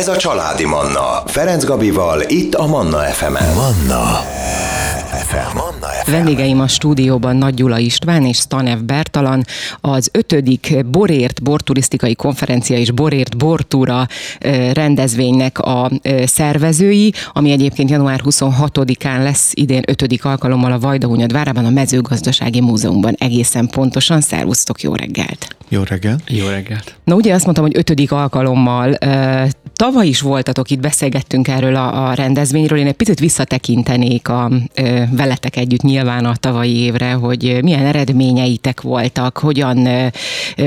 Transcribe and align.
Ez 0.00 0.08
a 0.08 0.16
Családi 0.16 0.64
Manna. 0.64 1.22
Ferenc 1.26 1.64
Gabival, 1.64 2.22
itt 2.26 2.54
a 2.54 2.66
Manna 2.66 2.98
FM-en. 2.98 3.54
Manna 3.54 4.04
FM. 5.26 5.56
Manna 5.56 5.86
FM. 6.04 6.10
Vendégeim 6.10 6.60
a 6.60 6.68
stúdióban 6.68 7.36
Nagy 7.36 7.54
Gyula 7.54 7.78
István 7.78 8.24
és 8.24 8.36
Stanev 8.36 8.78
Bertalan, 8.78 9.44
az 9.80 10.08
ötödik 10.12 10.86
Borért 10.86 11.42
borturisztikai 11.42 12.14
konferencia 12.14 12.76
és 12.76 12.90
Borért 12.90 13.36
bortúra 13.36 14.06
rendezvénynek 14.72 15.58
a 15.58 15.90
szervezői, 16.24 17.12
ami 17.32 17.50
egyébként 17.50 17.90
január 17.90 18.20
26-án 18.24 19.22
lesz 19.22 19.50
idén 19.54 19.82
ötödik 19.86 20.24
alkalommal 20.24 20.72
a 20.72 20.78
Vajdahunyad 20.78 21.32
várában 21.32 21.64
a 21.64 21.70
mezőgazdasági 21.70 22.60
múzeumban 22.60 23.14
egészen 23.18 23.68
pontosan. 23.68 24.20
Szervusztok, 24.20 24.82
jó 24.82 24.94
reggelt! 24.94 25.56
Jó 25.72 25.82
reggelt! 25.82 26.22
Jó 26.28 26.46
reggelt! 26.46 26.94
Na 27.04 27.14
ugye 27.14 27.34
azt 27.34 27.44
mondtam, 27.44 27.64
hogy 27.64 27.76
ötödik 27.76 28.12
alkalommal. 28.12 28.98
Tavaly 29.72 30.06
is 30.06 30.20
voltatok, 30.20 30.70
itt 30.70 30.80
beszélgettünk 30.80 31.48
erről 31.48 31.76
a, 31.76 32.08
a 32.08 32.14
rendezvényről. 32.14 32.78
Én 32.78 32.86
egy 32.86 32.92
picit 32.92 33.18
visszatekintenék 33.18 34.28
a, 34.28 34.50
veletek 35.10 35.56
együtt 35.56 35.82
nyilván 35.82 36.24
a 36.24 36.36
tavalyi 36.36 36.76
évre, 36.76 37.12
hogy 37.12 37.58
milyen 37.62 37.86
eredményeitek 37.86 38.80
voltak, 38.80 39.38
hogyan, 39.38 39.88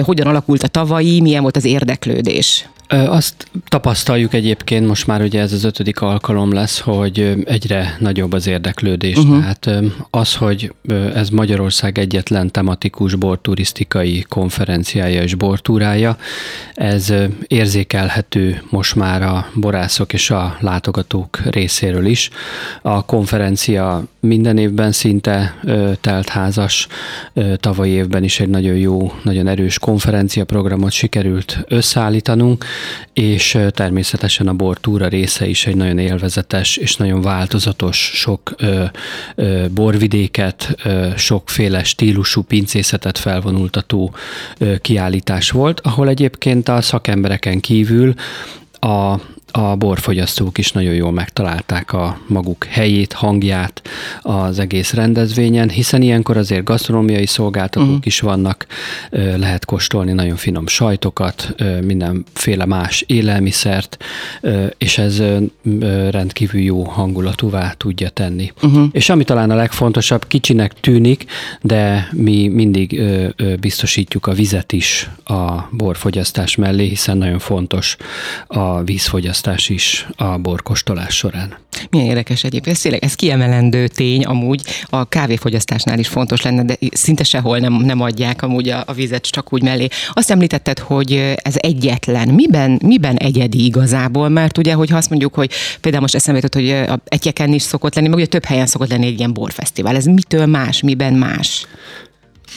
hogyan 0.02 0.28
alakult 0.28 0.64
a 0.64 0.68
tavalyi, 0.68 1.22
milyen 1.22 1.42
volt 1.42 1.58
az 1.58 1.66
érdeklődés. 1.66 2.68
Azt 2.88 3.48
tapasztaljuk 3.68 4.34
egyébként, 4.34 4.88
most 4.88 5.08
már 5.08 5.22
ugye 5.22 5.42
ez 5.42 5.54
az 5.54 5.64
ötödik 5.64 6.02
alkalom 6.02 6.54
lesz, 6.54 6.80
hogy 6.80 7.44
egyre 7.46 7.98
nagyobb 8.00 8.34
az 8.34 8.48
érdeklődés. 8.48 9.18
Uh-huh. 9.18 9.40
Tehát 9.40 9.84
az, 10.10 10.36
hogy 10.36 10.74
ez 11.16 11.30
Magyarország 11.30 11.98
egyetlen 11.98 12.52
tematikus 12.52 13.16
borturisztikai 13.16 14.26
konferenciája 14.94 15.24
és 15.24 15.36
bortúrája, 15.36 16.18
ez 16.74 17.14
érzékelhető 17.48 18.62
most 18.70 18.96
már 18.96 19.22
a 19.22 19.48
borászok 19.54 20.14
és 20.14 20.30
a 20.30 20.58
látogatók 20.60 21.40
részéről 21.46 22.06
is. 22.06 22.30
A 22.82 23.06
konferencia 23.06 24.04
minden 24.20 24.58
évben 24.58 24.92
szinte 24.92 25.56
teltházas, 26.02 26.88
tavalyi 27.56 27.92
évben 27.92 28.24
is 28.24 28.40
egy 28.40 28.50
nagyon 28.50 28.76
jó, 28.76 29.14
nagyon 29.24 29.48
erős 29.48 29.80
konferenciaprogramot 29.80 30.92
sikerült 30.92 31.60
összeállítanunk, 31.68 32.66
és 33.14 33.58
természetesen 33.70 34.48
a 34.48 34.54
bortúra 34.54 35.08
része 35.08 35.48
is 35.48 35.66
egy 35.66 35.76
nagyon 35.76 35.98
élvezetes 35.98 36.78
és 36.78 36.96
nagyon 36.96 37.22
változatos, 37.22 38.12
sok 38.14 38.54
ö, 38.58 38.84
ö, 39.36 39.66
borvidéket, 39.74 40.76
ö, 40.84 41.08
sokféle 41.18 41.84
stílusú 41.84 42.42
pincészetet 42.42 43.18
felvonultató 43.18 44.14
ö, 44.58 44.76
kiállítás 44.84 45.52
volt, 45.52 45.80
ahol 45.80 46.08
egyébként 46.08 46.70
a 46.70 46.82
szakembereken 46.82 47.60
kívül 47.60 48.14
a 48.80 49.16
a 49.56 49.76
borfogyasztók 49.76 50.58
is 50.58 50.72
nagyon 50.72 50.94
jól 50.94 51.12
megtalálták 51.12 51.94
a 51.94 52.20
maguk 52.28 52.64
helyét, 52.64 53.14
hangját 53.14 53.82
az 54.24 54.60
egész 54.60 54.94
rendezvényen, 54.94 55.70
hiszen 55.70 56.02
ilyenkor 56.02 56.38
azért 56.38 56.64
gasztronómiai 56.64 57.26
szolgáltatók 57.26 57.88
uh-huh. 57.88 58.06
is 58.06 58.20
vannak, 58.20 58.66
lehet 59.36 59.66
kóstolni 59.66 60.12
nagyon 60.12 60.36
finom 60.36 60.68
sajtokat, 60.68 61.56
mindenféle 61.82 62.66
más 62.66 63.04
élelmiszert, 63.08 64.04
és 64.78 64.98
ez 64.98 65.22
rendkívül 66.10 66.62
jó 66.62 66.84
hangulatúvá 66.84 67.74
tudja 67.78 68.10
tenni. 68.10 68.52
Uh-huh. 68.62 68.88
És 68.92 69.10
ami 69.10 69.24
talán 69.24 69.52
a 69.52 69.56
legfontosabb, 69.56 70.28
kicsinek 70.28 70.74
tűnik, 70.80 71.26
de 71.62 72.08
mi 72.12 72.48
mindig 72.48 73.02
biztosítjuk 73.60 74.28
a 74.28 74.34
vizet 74.34 74.72
is 74.72 75.10
a 75.24 75.68
borfogyasztás 75.72 76.56
mellé, 76.56 76.88
hiszen 76.88 77.18
nagyon 77.18 77.40
fontos 77.40 77.98
a 78.48 78.84
vízfogyasztás 78.84 79.12
fogyasztás 79.24 79.70
is 79.70 80.08
a 80.16 80.38
borkostolás 80.38 81.16
során. 81.16 81.58
Milyen 81.90 82.08
érdekes 82.08 82.44
egyébként, 82.44 82.76
ez, 82.76 82.82
tényleg, 82.82 83.04
ez 83.04 83.16
kiemelendő 83.16 83.88
tény 83.88 84.13
amúgy, 84.22 84.62
a 84.86 85.06
kávéfogyasztásnál 85.06 86.00
is 86.00 86.08
fontos 86.08 86.42
lenne, 86.42 86.64
de 86.64 86.78
szinte 86.92 87.24
sehol 87.24 87.58
nem, 87.58 87.74
nem 87.74 88.02
adják 88.02 88.42
amúgy 88.42 88.70
a, 88.70 88.84
a 88.86 88.94
vizet 88.94 89.30
csak 89.30 89.54
úgy 89.54 89.64
mellé. 89.64 89.88
Azt 90.14 90.32
említetted, 90.32 90.80
hogy 90.80 91.36
ez 91.36 91.54
egyetlen. 91.58 92.28
Miben, 92.28 92.80
miben 92.86 93.16
egyedi 93.16 93.66
igazából? 93.66 94.30
Mert 94.30 94.58
ugye, 94.58 94.74
hogyha 94.74 94.98
azt 94.98 95.10
mondjuk, 95.10 95.34
hogy 95.34 95.52
például 95.82 96.02
most 96.02 96.16
eszembe 96.16 96.40
jutott, 96.44 96.62
hogy 96.62 96.70
a 96.70 97.02
Egyeken 97.06 97.54
is 97.54 97.62
szokott 97.62 97.96
lenni, 97.96 98.08
meg 98.08 98.18
ugye 98.18 98.26
több 98.26 98.46
helyen 98.46 98.68
szokott 98.68 98.90
lenni 98.90 99.06
egy 99.06 99.18
ilyen 99.18 99.34
borfesztivál. 99.34 99.96
Ez 99.96 100.06
mitől 100.06 100.46
más, 100.46 100.82
miben 100.82 101.14
más? 101.14 101.68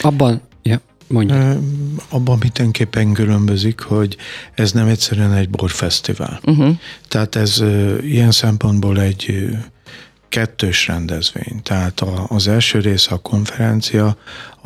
Abban, 0.01 0.41
ja, 0.63 0.81
Mondja. 1.09 1.59
Abban 2.09 2.39
mindenképpen 2.41 3.13
különbözik, 3.13 3.81
hogy 3.81 4.17
ez 4.55 4.73
nem 4.73 4.87
egyszerűen 4.87 5.33
egy 5.33 5.51
borfesztivál. 5.51 6.41
Uh-huh. 6.45 6.77
Tehát 7.09 7.37
ez 7.37 7.63
ilyen 8.01 8.31
szempontból 8.31 9.01
egy 9.01 9.49
kettős 10.37 10.87
rendezvény. 10.87 11.63
Tehát 11.63 12.01
az 12.29 12.49
első 12.49 12.79
része 12.81 13.15
a 13.15 13.19
konferencia, 13.19 14.17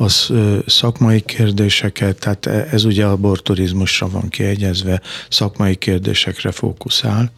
az 0.01 0.29
szakmai 0.65 1.21
kérdéseket, 1.21 2.19
tehát 2.19 2.45
e, 2.45 2.67
ez 2.71 2.83
ugye 2.83 3.05
a 3.05 3.15
borturizmusra 3.15 4.09
van 4.09 4.29
kiegyezve, 4.29 5.01
szakmai 5.29 5.75
kérdésekre 5.75 6.51
fókuszál. 6.51 7.31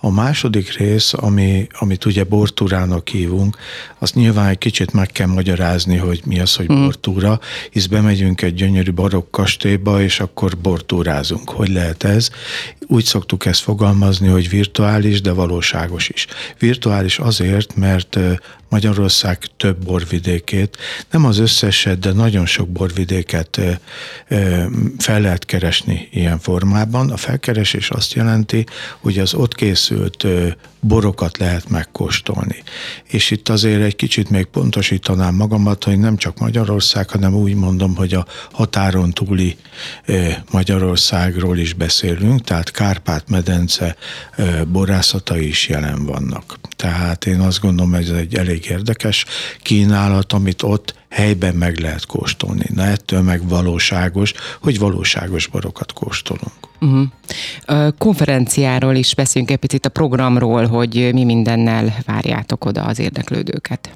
A 0.00 0.10
második 0.10 0.76
rész, 0.76 1.12
ami, 1.12 1.66
amit 1.78 2.04
ugye 2.04 2.24
bortúrának 2.24 3.08
hívunk, 3.08 3.56
azt 3.98 4.14
nyilván 4.14 4.48
egy 4.48 4.58
kicsit 4.58 4.92
meg 4.92 5.06
kell 5.06 5.26
magyarázni, 5.26 5.96
hogy 5.96 6.20
mi 6.24 6.40
az, 6.40 6.54
hogy 6.54 6.72
mm. 6.72 6.82
bortúra, 6.82 7.40
hisz 7.70 7.86
bemegyünk 7.86 8.42
egy 8.42 8.54
gyönyörű 8.54 8.92
barokk 8.92 9.30
kastélyba, 9.30 10.02
és 10.02 10.20
akkor 10.20 10.56
bortúrázunk. 10.56 11.50
Hogy 11.50 11.68
lehet 11.68 12.04
ez? 12.04 12.30
Úgy 12.86 13.04
szoktuk 13.04 13.46
ezt 13.46 13.60
fogalmazni, 13.60 14.28
hogy 14.28 14.48
virtuális, 14.48 15.20
de 15.20 15.32
valóságos 15.32 16.08
is. 16.08 16.26
Virtuális 16.58 17.18
azért, 17.18 17.76
mert 17.76 18.18
Magyarország 18.68 19.38
több 19.56 19.84
borvidékét, 19.84 20.76
nem 21.10 21.24
az 21.24 21.38
összeset, 21.38 21.98
de 22.06 22.12
nagyon 22.12 22.46
sok 22.46 22.68
borvidéket 22.68 23.60
fel 24.98 25.20
lehet 25.20 25.44
keresni 25.44 26.08
ilyen 26.10 26.38
formában. 26.38 27.10
A 27.10 27.16
felkeresés 27.16 27.90
azt 27.90 28.12
jelenti, 28.12 28.66
hogy 29.00 29.18
az 29.18 29.34
ott 29.34 29.54
készült 29.54 30.26
borokat 30.86 31.38
lehet 31.38 31.68
megkóstolni. 31.68 32.62
És 33.04 33.30
itt 33.30 33.48
azért 33.48 33.82
egy 33.82 33.96
kicsit 33.96 34.30
még 34.30 34.44
pontosítanám 34.44 35.34
magamat, 35.34 35.84
hogy 35.84 35.98
nem 35.98 36.16
csak 36.16 36.38
Magyarország, 36.38 37.10
hanem 37.10 37.34
úgy 37.34 37.54
mondom, 37.54 37.96
hogy 37.96 38.14
a 38.14 38.26
határon 38.52 39.10
túli 39.10 39.56
Magyarországról 40.50 41.58
is 41.58 41.72
beszélünk, 41.72 42.44
tehát 42.44 42.70
Kárpát-medence 42.70 43.96
borászatai 44.66 45.48
is 45.48 45.68
jelen 45.68 46.04
vannak. 46.04 46.58
Tehát 46.76 47.26
én 47.26 47.40
azt 47.40 47.60
gondolom, 47.60 47.92
hogy 47.92 48.02
ez 48.02 48.16
egy 48.16 48.34
elég 48.34 48.66
érdekes 48.66 49.24
kínálat, 49.62 50.32
amit 50.32 50.62
ott 50.62 50.94
helyben 51.08 51.54
meg 51.54 51.78
lehet 51.78 52.06
kóstolni. 52.06 52.66
Na 52.74 52.82
ettől 52.82 53.22
meg 53.22 53.48
valóságos, 53.48 54.32
hogy 54.60 54.78
valóságos 54.78 55.46
borokat 55.46 55.92
kóstolunk. 55.92 56.65
Uh-huh. 56.80 57.92
Konferenciáról 57.98 58.94
is 58.94 59.14
beszéljünk 59.14 59.52
egy 59.52 59.60
picit 59.60 59.86
a 59.86 59.88
programról, 59.88 60.66
hogy 60.66 61.10
mi 61.12 61.24
mindennel 61.24 61.94
várjátok 62.06 62.64
oda 62.64 62.82
az 62.82 62.98
érdeklődőket. 62.98 63.90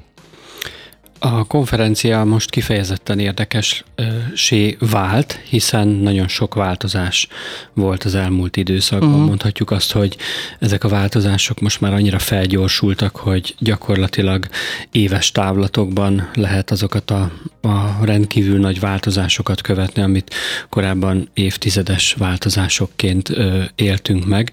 A 1.23 1.43
konferencia 1.43 2.23
most 2.23 2.49
kifejezetten 2.49 3.19
érdekessé 3.19 4.77
vált, 4.79 5.39
hiszen 5.49 5.87
nagyon 5.87 6.27
sok 6.27 6.53
változás 6.53 7.27
volt 7.73 8.03
az 8.03 8.15
elmúlt 8.15 8.57
időszakban. 8.57 9.09
Uh-huh. 9.09 9.25
Mondhatjuk 9.25 9.71
azt, 9.71 9.91
hogy 9.91 10.17
ezek 10.59 10.83
a 10.83 10.87
változások 10.87 11.59
most 11.59 11.81
már 11.81 11.93
annyira 11.93 12.19
felgyorsultak, 12.19 13.15
hogy 13.15 13.55
gyakorlatilag 13.59 14.47
éves 14.91 15.31
távlatokban 15.31 16.29
lehet 16.33 16.71
azokat 16.71 17.11
a, 17.11 17.31
a 17.61 18.05
rendkívül 18.05 18.59
nagy 18.59 18.79
változásokat 18.79 19.61
követni, 19.61 20.01
amit 20.01 20.33
korábban 20.69 21.29
évtizedes 21.33 22.13
változásokként 22.13 23.29
ö, 23.29 23.63
éltünk 23.75 24.25
meg. 24.25 24.51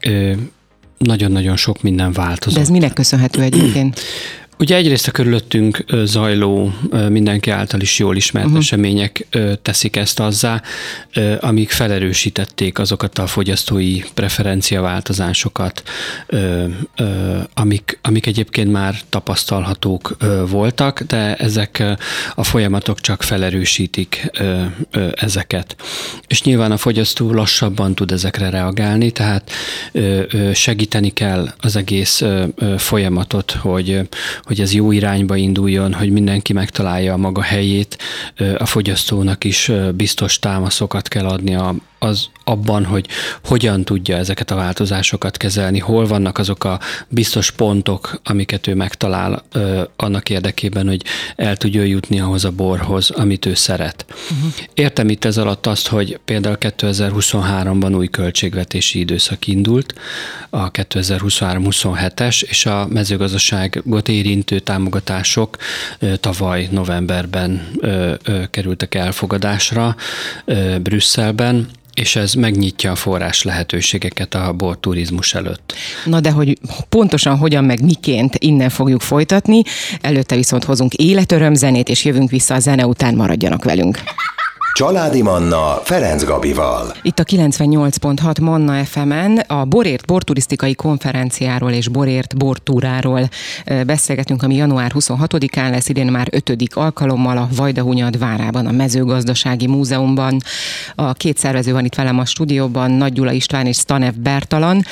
Ö, 0.00 0.32
nagyon-nagyon 0.98 1.56
sok 1.56 1.82
minden 1.82 2.12
változott. 2.12 2.54
De 2.54 2.60
ez 2.60 2.68
minek 2.68 2.92
köszönhető 2.92 3.42
egyébként? 3.42 4.00
Ugye 4.60 4.76
egyrészt 4.76 5.08
a 5.08 5.10
körülöttünk 5.10 5.84
zajló, 6.04 6.72
mindenki 7.08 7.50
által 7.50 7.80
is 7.80 7.98
jól 7.98 8.16
ismert 8.16 8.46
uh-huh. 8.46 8.60
események 8.60 9.26
teszik 9.62 9.96
ezt 9.96 10.20
azzá, 10.20 10.62
amik 11.40 11.70
felerősítették 11.70 12.78
azokat 12.78 13.18
a 13.18 13.26
fogyasztói 13.26 13.98
preferenciaváltozásokat, 14.14 15.82
amik, 17.54 17.98
amik 18.02 18.26
egyébként 18.26 18.72
már 18.72 18.94
tapasztalhatók 19.08 20.16
voltak, 20.48 21.00
de 21.02 21.34
ezek 21.36 21.82
a 22.34 22.44
folyamatok 22.44 23.00
csak 23.00 23.22
felerősítik 23.22 24.30
ezeket. 25.14 25.76
És 26.26 26.42
nyilván 26.42 26.72
a 26.72 26.76
fogyasztó 26.76 27.32
lassabban 27.32 27.94
tud 27.94 28.12
ezekre 28.12 28.50
reagálni, 28.50 29.10
tehát 29.10 29.50
segíteni 30.52 31.10
kell 31.10 31.48
az 31.58 31.76
egész 31.76 32.22
folyamatot, 32.76 33.50
hogy 33.50 34.00
hogy 34.50 34.60
ez 34.60 34.74
jó 34.74 34.92
irányba 34.92 35.36
induljon, 35.36 35.92
hogy 35.92 36.10
mindenki 36.10 36.52
megtalálja 36.52 37.12
a 37.12 37.16
maga 37.16 37.42
helyét, 37.42 37.98
a 38.58 38.66
fogyasztónak 38.66 39.44
is 39.44 39.72
biztos 39.94 40.38
támaszokat 40.38 41.08
kell 41.08 41.26
adni 41.26 41.54
a, 41.54 41.74
az 42.02 42.28
abban, 42.44 42.84
hogy 42.84 43.06
hogyan 43.44 43.84
tudja 43.84 44.16
ezeket 44.16 44.50
a 44.50 44.54
változásokat 44.54 45.36
kezelni, 45.36 45.78
hol 45.78 46.06
vannak 46.06 46.38
azok 46.38 46.64
a 46.64 46.80
biztos 47.08 47.50
pontok, 47.50 48.20
amiket 48.24 48.66
ő 48.66 48.74
megtalál 48.74 49.42
ö, 49.52 49.82
annak 49.96 50.30
érdekében, 50.30 50.86
hogy 50.86 51.02
el 51.36 51.56
tudja 51.56 51.82
jutni 51.82 52.20
ahhoz 52.20 52.44
a 52.44 52.50
borhoz, 52.50 53.10
amit 53.10 53.46
ő 53.46 53.54
szeret. 53.54 54.04
Uh-huh. 54.08 54.52
Értem 54.74 55.08
itt 55.08 55.24
ez 55.24 55.38
alatt 55.38 55.66
azt, 55.66 55.88
hogy 55.88 56.18
például 56.24 56.56
2023-ban 56.60 57.96
új 57.96 58.08
költségvetési 58.08 58.98
időszak 58.98 59.46
indult, 59.46 59.94
a 60.50 60.70
2023-27-es, 60.70 62.42
és 62.42 62.66
a 62.66 62.86
mezőgazdaságot 62.86 64.08
érintő 64.08 64.58
támogatások 64.58 65.56
ö, 65.98 66.16
tavaly 66.16 66.68
novemberben 66.70 67.68
ö, 67.80 68.14
ö, 68.24 68.42
kerültek 68.50 68.94
elfogadásra 68.94 69.96
ö, 70.44 70.78
Brüsszelben, 70.78 71.68
és 72.00 72.16
ez 72.16 72.34
megnyitja 72.34 72.90
a 72.90 72.94
forrás 72.94 73.42
lehetőségeket 73.42 74.34
a 74.34 74.52
borturizmus 74.52 75.34
előtt. 75.34 75.74
Na 76.04 76.20
de 76.20 76.30
hogy 76.30 76.58
pontosan 76.88 77.36
hogyan 77.36 77.64
meg 77.64 77.82
miként 77.82 78.36
innen 78.38 78.68
fogjuk 78.68 79.00
folytatni, 79.00 79.62
előtte 80.00 80.36
viszont 80.36 80.64
hozunk 80.64 80.94
életörömzenét, 80.94 81.88
és 81.88 82.04
jövünk 82.04 82.30
vissza 82.30 82.54
a 82.54 82.58
zene 82.58 82.86
után, 82.86 83.14
maradjanak 83.14 83.64
velünk. 83.64 83.98
Családi 84.74 85.22
Manna 85.22 85.80
Ferenc 85.82 86.24
Gabival. 86.24 86.94
Itt 87.02 87.18
a 87.18 87.24
98.6 87.24 88.40
Manna 88.40 88.84
FM-en 88.84 89.38
a 89.38 89.64
Borért 89.64 90.06
borturisztikai 90.06 90.74
konferenciáról 90.74 91.70
és 91.70 91.88
Borért 91.88 92.36
bortúráról 92.36 93.28
beszélgetünk, 93.86 94.42
ami 94.42 94.54
január 94.54 94.92
26-án 94.94 95.70
lesz, 95.70 95.88
idén 95.88 96.06
már 96.06 96.28
ötödik 96.30 96.76
alkalommal 96.76 97.36
a 97.36 97.48
Vajdahunyad 97.56 98.18
várában, 98.18 98.66
a 98.66 98.70
mezőgazdasági 98.70 99.66
múzeumban. 99.66 100.40
A 100.94 101.12
két 101.12 101.38
szervező 101.38 101.72
van 101.72 101.84
itt 101.84 101.94
velem 101.94 102.18
a 102.18 102.24
stúdióban, 102.24 102.90
Nagy 102.90 103.12
Gyula 103.12 103.32
István 103.32 103.66
és 103.66 103.76
Stanev 103.76 104.14
Bertalan. 104.14 104.84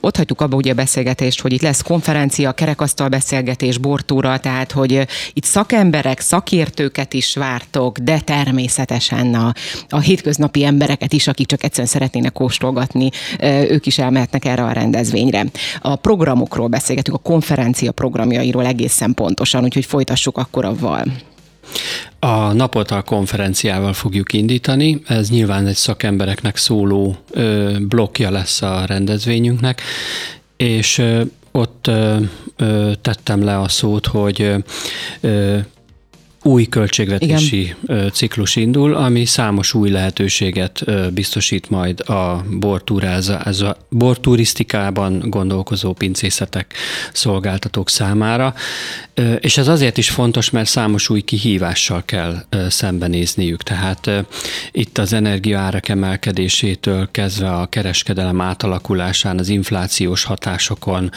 Ott 0.00 0.16
hagytuk 0.16 0.40
abba 0.40 0.56
ugye 0.56 0.70
a 0.70 0.74
beszélgetést, 0.74 1.40
hogy 1.40 1.52
itt 1.52 1.62
lesz 1.62 1.82
konferencia, 1.82 2.52
kerekasztal 2.52 3.08
beszélgetés, 3.08 3.78
bortúra, 3.78 4.38
tehát 4.38 4.72
hogy 4.72 5.06
itt 5.32 5.44
szakemberek, 5.44 6.20
szakértőket 6.20 7.14
is 7.14 7.34
vártok, 7.34 7.98
de 7.98 8.20
természetesen 8.20 8.75
természetesen 8.76 9.34
a, 9.34 9.52
a 9.88 10.00
hétköznapi 10.00 10.64
embereket 10.64 11.12
is, 11.12 11.26
akik 11.26 11.46
csak 11.46 11.64
egyszerűen 11.64 11.88
szeretnének 11.88 12.32
kóstolgatni, 12.32 13.10
ők 13.68 13.86
is 13.86 13.98
elmehetnek 13.98 14.44
erre 14.44 14.62
a 14.62 14.72
rendezvényre. 14.72 15.44
A 15.80 15.96
programokról 15.96 16.68
beszélgetünk, 16.68 17.16
a 17.16 17.20
konferencia 17.20 17.92
programjairól 17.92 18.66
egészen 18.66 19.14
pontosan, 19.14 19.64
úgyhogy 19.64 19.84
folytassuk 19.84 20.38
akkor 20.38 20.64
avval. 20.64 21.04
A 22.18 22.52
napot 22.52 22.90
a 22.90 23.02
konferenciával 23.02 23.92
fogjuk 23.92 24.32
indítani, 24.32 25.02
ez 25.06 25.30
nyilván 25.30 25.66
egy 25.66 25.74
szakembereknek 25.74 26.56
szóló 26.56 27.16
ö, 27.30 27.76
blokkja 27.80 28.30
lesz 28.30 28.62
a 28.62 28.84
rendezvényünknek, 28.86 29.82
és 30.56 30.98
ö, 30.98 31.22
ott 31.52 31.86
ö, 31.86 32.16
tettem 33.02 33.44
le 33.44 33.58
a 33.58 33.68
szót, 33.68 34.06
hogy 34.06 34.54
új 36.46 36.64
költségvetési 36.64 37.74
Igen. 37.82 38.10
ciklus 38.12 38.56
indul, 38.56 38.94
ami 38.94 39.24
számos 39.24 39.74
új 39.74 39.90
lehetőséget 39.90 40.84
biztosít 41.12 41.70
majd 41.70 42.00
a 42.00 42.44
borturisztikában 43.88 45.22
gondolkozó 45.24 45.92
pincészetek, 45.92 46.74
szolgáltatók 47.12 47.90
számára. 47.90 48.54
És 49.40 49.56
ez 49.56 49.68
azért 49.68 49.98
is 49.98 50.10
fontos, 50.10 50.50
mert 50.50 50.68
számos 50.68 51.08
új 51.08 51.20
kihívással 51.20 52.02
kell 52.04 52.44
szembenézniük. 52.68 53.62
Tehát 53.62 54.10
itt 54.72 54.98
az 54.98 55.12
energiaárak 55.12 55.88
emelkedésétől 55.88 57.08
kezdve 57.10 57.50
a 57.50 57.66
kereskedelem 57.66 58.40
átalakulásán, 58.40 59.38
az 59.38 59.48
inflációs 59.48 60.24
hatásokon 60.24 61.10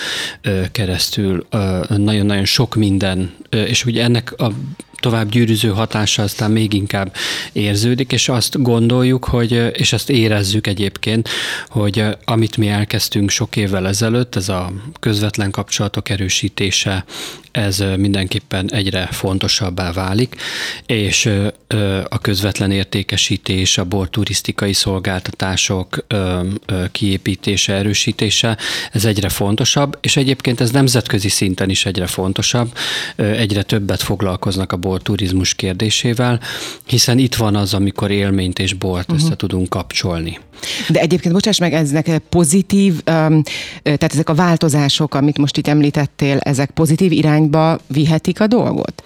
keresztül 0.72 1.48
nagyon-nagyon 1.88 2.46
sok 2.46 2.76
minden, 2.76 3.34
és 3.50 3.86
ugye 3.86 4.04
ennek 4.04 4.34
a 4.38 4.52
tovább 5.00 5.30
gyűrűző 5.30 5.70
hatása 5.70 6.24
aztán 6.24 6.52
még 6.52 6.74
inkább 6.74 7.14
érződik, 7.52 8.12
és 8.12 8.30
azt 8.30 8.62
gondoljuk, 8.62 9.26
hogy, 9.26 9.72
és 9.74 9.94
azt 9.94 10.10
érezzük 10.10 10.68
egyébként, 10.68 11.30
hogy 11.68 12.04
amit 12.26 12.58
mi 12.58 12.68
elkezdtünk 12.68 13.30
sok 13.30 13.56
évvel 13.56 13.88
ezelőtt, 13.88 14.36
ez 14.36 14.50
a 14.50 14.72
közvetlen 15.00 15.52
kapcsolatok 15.52 16.10
erősítése, 16.10 17.06
ez 17.52 17.84
mindenképpen 17.98 18.74
egyre 18.74 19.08
fontosabbá 19.12 19.92
válik, 19.92 20.36
és 20.86 21.30
a 22.10 22.20
közvetlen 22.20 22.72
értékesítés, 22.72 23.78
a 23.78 23.84
borturisztikai 23.84 24.74
szolgáltatások 24.74 26.06
kiépítése, 26.92 27.74
erősítése, 27.74 28.58
ez 28.92 29.06
egyre 29.06 29.30
fontosabb, 29.30 29.98
és 30.02 30.18
egyébként 30.18 30.62
ez 30.62 30.72
nemzetközi 30.72 31.30
szinten 31.30 31.70
is 31.70 31.86
egyre 31.86 32.08
fontosabb, 32.08 32.74
egyre 33.16 33.64
többet 33.64 34.02
foglalkoznak 34.02 34.72
a 34.72 34.78
borturizmus 34.90 35.54
kérdésével, 35.54 36.40
hiszen 36.86 37.18
itt 37.18 37.36
van 37.36 37.56
az, 37.56 37.74
amikor 37.74 38.12
élményt 38.12 38.60
és 38.60 38.74
bort 38.74 39.12
uh-huh. 39.12 39.26
össze 39.26 39.36
tudunk 39.36 39.70
kapcsolni. 39.70 40.40
De 40.90 41.00
egyébként, 41.00 41.34
bocsáss 41.34 41.58
meg, 41.58 41.74
ezek 41.74 42.18
pozitív, 42.30 43.04
tehát 43.04 44.14
ezek 44.14 44.30
a 44.30 44.34
változások, 44.34 45.16
amit 45.16 45.38
most 45.38 45.58
itt 45.58 45.68
említettél, 45.68 46.38
ezek 46.38 46.72
pozitív 46.72 47.12
irányba 47.12 47.80
vihetik 47.88 48.40
a 48.40 48.48
dolgot? 48.48 49.04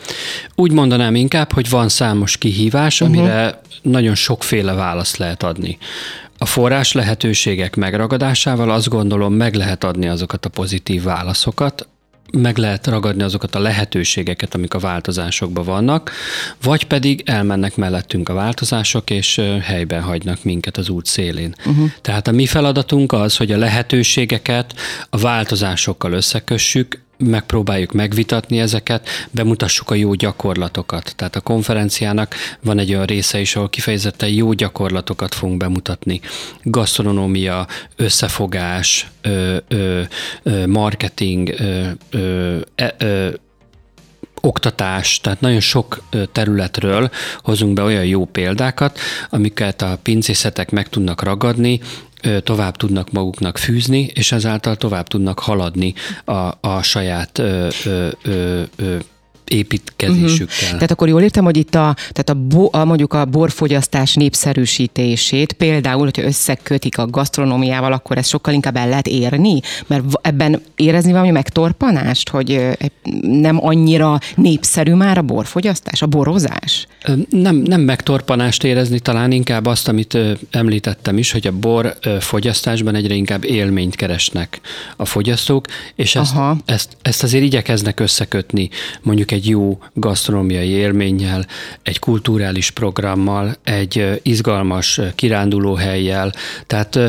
Úgy 0.56 0.71
mondanám 0.71 1.15
inkább, 1.15 1.51
hogy 1.51 1.69
van 1.69 1.89
számos 1.89 2.38
kihívás, 2.38 3.01
uh-huh. 3.01 3.18
amire 3.18 3.62
nagyon 3.81 4.15
sokféle 4.15 4.74
választ 4.74 5.18
lehet 5.18 5.44
adni. 5.44 5.77
A 6.38 6.45
forrás 6.45 6.91
lehetőségek 6.91 7.75
megragadásával 7.75 8.71
azt 8.71 8.89
gondolom 8.89 9.33
meg 9.33 9.56
lehet 9.56 9.83
adni 9.83 10.07
azokat 10.07 10.45
a 10.45 10.50
pozitív 10.50 11.03
válaszokat, 11.03 11.88
meg 12.38 12.57
lehet 12.57 12.88
ragadni 12.88 13.24
azokat 13.24 13.56
a 13.56 13.59
lehetőségeket, 13.59 14.56
amik 14.56 14.74
a 14.74 14.80
változásokban 14.80 15.65
vannak, 15.65 16.12
vagy 16.63 16.83
pedig 16.83 17.21
elmennek 17.25 17.75
mellettünk 17.75 18.30
a 18.30 18.33
változások, 18.33 19.09
és 19.09 19.41
helyben 19.62 20.01
hagynak 20.01 20.44
minket 20.44 20.77
az 20.77 20.89
út 20.89 21.06
szélén. 21.06 21.56
Uh-huh. 21.65 21.89
Tehát 22.01 22.27
a 22.27 22.31
mi 22.31 22.45
feladatunk 22.45 23.12
az, 23.12 23.38
hogy 23.38 23.51
a 23.51 23.57
lehetőségeket 23.57 24.75
a 25.09 25.18
változásokkal 25.18 26.12
összekössük, 26.12 27.01
megpróbáljuk 27.23 27.91
megvitatni 27.91 28.59
ezeket, 28.59 29.07
bemutassuk 29.31 29.89
a 29.91 29.95
jó 29.95 30.13
gyakorlatokat. 30.13 31.13
Tehát 31.15 31.35
a 31.35 31.41
konferenciának 31.41 32.35
van 32.61 32.79
egy 32.79 32.93
olyan 32.93 33.05
része 33.05 33.39
is, 33.39 33.55
ahol 33.55 33.69
kifejezetten 33.69 34.29
jó 34.29 34.53
gyakorlatokat 34.53 35.35
fogunk 35.35 35.57
bemutatni. 35.57 36.21
Gasztronómia, 36.63 37.67
összefogás, 37.95 39.11
marketing, 40.65 41.53
ö, 42.09 43.30
oktatás, 44.45 45.19
tehát 45.19 45.42
nagyon 45.42 45.59
sok 45.59 46.04
területről 46.31 47.09
hozunk 47.40 47.73
be 47.73 47.81
olyan 47.81 48.06
jó 48.06 48.26
példákat, 48.26 49.00
amiket 49.30 49.81
a 49.81 49.97
pincészetek 50.04 50.71
meg 50.71 50.90
tudnak 50.90 51.23
ragadni, 51.23 51.80
tovább 52.44 52.78
tudnak 52.78 53.12
maguknak 53.12 53.57
fűzni, 53.57 54.12
és 54.14 54.31
ezáltal 54.31 54.76
tovább 54.76 55.07
tudnak 55.07 55.40
haladni 55.40 55.94
a, 56.26 56.52
a 56.62 56.81
saját 56.81 57.38
ö, 57.38 57.68
ö, 57.85 58.09
ö, 58.76 58.97
építkezésükkel. 59.47 60.56
Uh-huh. 60.56 60.73
Tehát 60.73 60.92
akkor 60.92 61.07
jól 61.07 61.21
értem, 61.21 61.44
hogy 61.44 61.57
itt 61.57 61.76
a, 61.76 61.95
tehát 61.95 62.30
a, 62.30 62.33
bo, 62.33 62.68
a 62.71 62.85
mondjuk 62.85 63.14
a 63.14 63.26
borfogyasztás 63.26 64.14
népszerűsítését 64.14 65.54
például, 65.54 66.04
hogyha 66.04 66.23
összekötik 66.23 66.97
a 66.97 67.07
gasztronómiával, 67.07 67.94
akkor 67.94 68.18
ezt 68.18 68.30
sokkal 68.30 68.54
inkább 68.54 68.76
el 68.76 68.90
lehet 68.90 69.07
érni? 69.07 69.59
Mert 69.88 70.04
ebben 70.21 70.62
érezni 70.76 71.12
valami 71.12 71.31
megtorpanást, 71.31 72.30
hogy 72.30 72.78
nem 73.21 73.66
annyira 73.66 74.19
népszerű 74.35 74.94
már 74.94 75.18
a 75.18 75.21
borfogyasztás, 75.21 76.02
a 76.02 76.07
borozás? 76.07 76.88
Nem, 77.30 77.56
nem 77.56 77.81
megtorpanást 77.81 78.64
érezni, 78.64 79.00
talán 79.00 79.31
inkább 79.31 79.66
azt, 79.66 79.88
amit 79.88 80.18
említettem 80.52 81.18
is, 81.18 81.31
hogy 81.31 81.47
a 81.47 81.52
bor 81.52 81.97
fogyasztásban 82.19 82.95
egyre 82.95 83.14
inkább 83.14 83.44
élményt 83.44 83.95
keresnek 83.95 84.62
a 84.95 85.06
fogyasztók, 85.06 85.66
és 85.95 86.16
ezt, 86.16 86.35
ezt, 86.66 86.97
ezt 87.02 87.23
azért 87.23 87.44
igyekeznek 87.44 88.00
összekötni 88.00 88.69
mondjuk 89.02 89.31
egy 89.33 89.47
jó 89.47 89.80
gasztronómiai 89.94 90.69
élménnyel, 90.69 91.45
egy 91.83 91.99
kulturális 91.99 92.71
programmal, 92.71 93.56
egy 93.63 94.19
izgalmas 94.23 95.02
kirándulóhelyjel, 95.16 96.33
tehát 96.68 96.99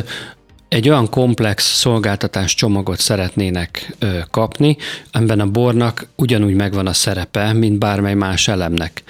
egy 0.69 0.89
olyan 0.89 1.11
komplex 1.11 1.77
szolgáltatás 1.77 2.55
csomagot 2.55 3.01
szeretnének 3.01 3.97
ö, 3.99 4.19
kapni, 4.31 4.77
amiben 5.13 5.41
a 5.41 5.47
bornak 5.47 6.07
ugyanúgy 6.17 6.55
megvan 6.55 6.87
a 6.87 6.93
szerepe, 6.93 7.53
mint 7.53 7.79
bármely 7.79 8.15
más 8.15 8.49
elemnek. 8.49 9.03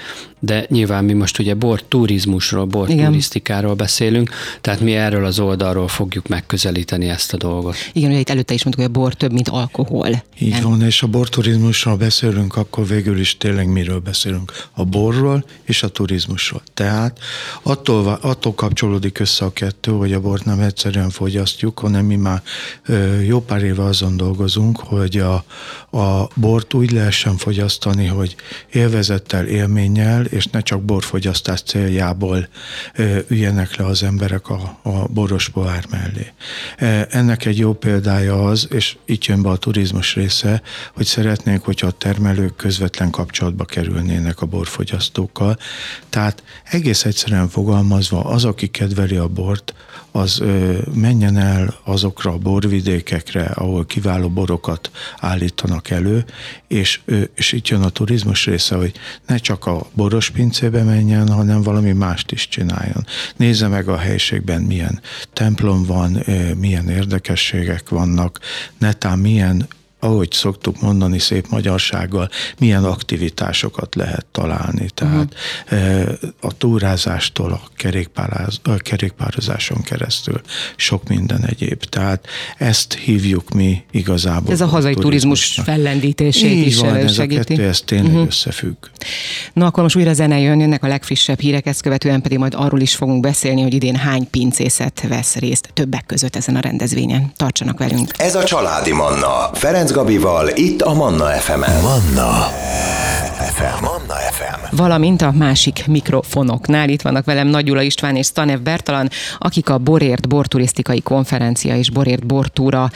De 0.45 0.67
nyilván 0.69 1.05
mi 1.05 1.13
most 1.13 1.39
ugye 1.39 1.55
bor 1.55 1.83
turizmusról, 1.83 2.65
bor 2.65 2.91
Igen. 2.91 3.07
turisztikáról 3.07 3.75
beszélünk, 3.75 4.31
tehát 4.61 4.81
mi 4.81 4.95
erről 4.95 5.25
az 5.25 5.39
oldalról 5.39 5.89
fogjuk 5.89 6.29
megközelíteni 6.29 7.09
ezt 7.09 7.33
a 7.33 7.37
dolgot. 7.37 7.77
Igen, 7.93 8.11
ugye 8.11 8.19
itt 8.19 8.31
előtte 8.31 8.55
is 8.55 8.65
mondtuk, 8.65 8.87
hogy 8.87 8.95
a 8.97 9.01
bor 9.01 9.15
több, 9.15 9.33
mint 9.33 9.49
alkohol. 9.49 10.23
Így 10.39 10.51
Nem? 10.51 10.63
van, 10.63 10.83
és 10.83 11.03
a 11.03 11.07
borturizmusról 11.07 11.97
beszélünk, 11.97 12.57
akkor 12.57 12.87
végül 12.87 13.19
is 13.19 13.37
tényleg 13.37 13.69
miről 13.69 13.99
beszélünk? 13.99 14.53
A 14.73 14.85
borról 14.85 15.45
és 15.63 15.83
a 15.83 15.89
turizmusról. 15.89 16.63
Tehát 16.75 17.19
attól, 17.63 18.19
attól 18.23 18.55
kapcsolódik 18.55 19.19
össze 19.19 19.45
a 19.45 19.53
kettő, 19.53 19.93
hogy 19.93 20.13
a 20.13 20.21
bort 20.21 20.45
nem 20.45 20.61
egyszerűen 20.61 21.11
fogyasztjuk, 21.11 21.79
hanem 21.79 22.05
mi 22.05 22.17
már 22.17 22.43
jó 23.27 23.41
pár 23.41 23.63
éve 23.63 23.83
azon 23.83 24.17
dolgozunk, 24.17 24.79
hogy 24.79 25.17
a, 25.19 25.45
a 25.99 26.29
bort 26.35 26.75
úgy 26.75 26.91
lehessen 26.91 27.37
fogyasztani, 27.37 28.07
hogy 28.07 28.37
élvezettel, 28.73 29.47
élménnyel, 29.47 30.25
és 30.35 30.47
ne 30.47 30.61
csak 30.61 30.83
borfogyasztás 30.83 31.63
céljából 31.63 32.49
üljenek 33.29 33.77
le 33.77 33.87
az 33.87 34.03
emberek 34.03 34.49
a, 34.49 34.79
a 34.83 35.07
boros 35.09 35.49
pohár 35.49 35.85
mellé. 35.91 36.33
Ennek 37.11 37.45
egy 37.45 37.59
jó 37.59 37.73
példája 37.73 38.45
az, 38.45 38.69
és 38.71 38.97
itt 39.05 39.25
jön 39.25 39.43
be 39.43 39.49
a 39.49 39.57
turizmus 39.57 40.15
része, 40.15 40.63
hogy 40.95 41.07
szeretnénk, 41.07 41.65
hogyha 41.65 41.87
a 41.87 41.91
termelők 41.91 42.57
közvetlen 42.57 43.11
kapcsolatba 43.11 43.65
kerülnének 43.65 44.41
a 44.41 44.47
borfogyasztókkal. 44.47 45.59
Tehát 46.09 46.43
egész 46.71 47.05
egyszerűen 47.05 47.49
fogalmazva, 47.49 48.25
az, 48.25 48.45
aki 48.45 48.67
kedveli 48.67 49.17
a 49.17 49.29
bort, 49.29 49.75
az 50.17 50.43
menjen 50.95 51.37
el 51.37 51.75
azokra 51.85 52.33
a 52.33 52.39
borvidékekre, 52.39 53.45
ahol 53.45 53.87
kiváló 53.87 54.29
borokat 54.29 54.91
állítanak 55.17 55.91
elő, 55.91 56.25
és, 56.69 57.01
és 57.35 57.53
itt 57.53 57.69
jön 57.69 57.83
a 57.83 57.89
turizmus 57.89 58.47
része, 58.47 58.77
hogy 58.77 58.93
ne 59.27 59.37
csak 59.37 59.67
a 59.67 59.87
boros 59.93 60.24
pincébe 60.31 60.83
menjen, 60.83 61.29
hanem 61.29 61.63
valami 61.63 61.93
mást 61.93 62.33
is 62.33 62.49
csináljon. 62.49 63.07
Nézze 63.37 63.69
meg 63.69 63.89
a 63.89 63.97
helyiségben, 63.97 64.63
milyen 64.63 65.01
templom 65.33 65.85
van, 65.85 66.29
ö, 66.29 66.55
milyen 66.55 66.89
érdekességek 66.89 67.89
vannak, 67.89 68.39
netán 68.79 69.19
milyen 69.19 69.67
ahogy 70.05 70.33
szoktuk 70.33 70.81
mondani 70.81 71.19
szép 71.19 71.47
magyarsággal, 71.49 72.29
milyen 72.59 72.85
aktivitásokat 72.85 73.95
lehet 73.95 74.27
találni. 74.33 74.89
Tehát 74.95 75.35
uh-huh. 75.71 76.13
a 76.41 76.53
túrázástól 76.53 77.53
a, 77.53 77.61
kerékpáráz, 77.77 78.61
a 78.63 78.77
kerékpározáson 78.77 79.83
keresztül 79.83 80.41
sok 80.77 81.09
minden 81.09 81.45
egyéb. 81.47 81.85
Tehát 81.85 82.27
ezt 82.59 82.93
hívjuk 82.93 83.51
mi 83.51 83.85
igazából. 83.91 84.53
Ez 84.53 84.61
a 84.61 84.67
hazai 84.67 84.95
turizmus 84.95 85.61
fellendítését 85.65 86.51
Így 86.51 86.67
is 86.67 86.79
van, 86.79 86.95
ez 86.95 87.15
segíti. 87.15 87.41
a 87.41 87.45
kettő, 87.45 87.69
ez 87.69 87.81
tényleg 87.81 88.13
uh-huh. 88.13 88.27
összefügg. 88.27 88.77
Na 89.53 89.67
akkor 89.67 89.83
most 89.83 89.97
újra 89.97 90.13
zene 90.13 90.41
jön, 90.41 90.61
jönnek 90.61 90.85
a 90.85 90.87
legfrissebb 90.87 91.41
hírek, 91.41 91.67
ezt 91.67 91.83
követően 91.83 92.23
pedig 92.23 92.39
majd 92.39 92.55
arról 92.57 92.81
is 92.81 92.95
fogunk 92.95 93.21
beszélni, 93.21 93.63
hogy 93.63 93.75
idén 93.75 93.97
hány 93.97 94.31
pincészet 94.31 95.05
vesz 95.09 95.37
részt 95.37 95.71
többek 95.73 96.07
között 96.07 96.37
ezen 96.37 96.57
a 96.57 96.61
rendezvényen. 96.61 97.33
Tartsanak 97.37 97.79
velünk! 97.79 98.11
Ez 98.17 98.35
a 98.35 98.45
Családi 98.45 98.93
Manna. 98.93 99.51
Ferenc 99.53 99.93
Gabival, 99.95 100.49
itt 100.55 100.83
a 100.83 100.95
Manna 100.95 101.31
FM-en. 101.31 101.83
Manna 101.83 102.51
FM. 103.35 103.85
Manna 103.85 104.15
FM. 104.15 104.77
Valamint 104.77 105.23
a 105.23 105.33
másik 105.33 105.85
mikrofonoknál 105.87 106.89
itt 106.89 107.03
vannak 107.03 107.25
velem 107.25 107.47
Nagy 107.47 107.65
Gyula 107.65 107.83
István 107.83 108.17
és 108.17 108.27
Stanev 108.27 108.61
Bertalan, 108.61 109.09
akik 109.39 109.69
a 109.69 109.79
Borért 109.79 110.29
Borturisztikai 110.29 111.01
Konferencia 111.01 111.77
és 111.77 111.91
Borért 111.91 112.27
Bortúra 112.27 112.91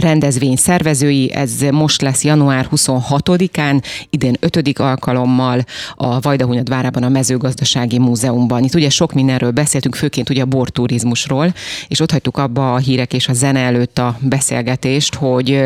rendezvény 0.00 0.56
szervezői. 0.56 1.32
Ez 1.32 1.52
most 1.70 2.02
lesz 2.02 2.24
január 2.24 2.68
26-án, 2.70 3.82
idén 4.10 4.36
ötödik 4.40 4.78
alkalommal 4.78 5.64
a 5.94 6.20
Vajdahunyad 6.20 6.68
várában 6.68 7.02
a 7.02 7.08
mezőgazdasági 7.08 7.98
múzeumban. 7.98 8.64
Itt 8.64 8.74
ugye 8.74 8.90
sok 8.90 9.12
mindenről 9.12 9.50
beszéltünk, 9.50 9.94
főként 9.94 10.30
ugye 10.30 10.42
a 10.42 10.46
borturizmusról, 10.46 11.54
és 11.88 12.00
ott 12.00 12.10
hagytuk 12.10 12.36
abba 12.36 12.74
a 12.74 12.78
hírek 12.78 13.12
és 13.12 13.28
a 13.28 13.32
zene 13.32 13.60
előtt 13.60 13.98
a 13.98 14.16
beszélgetést, 14.20 15.14
hogy, 15.14 15.62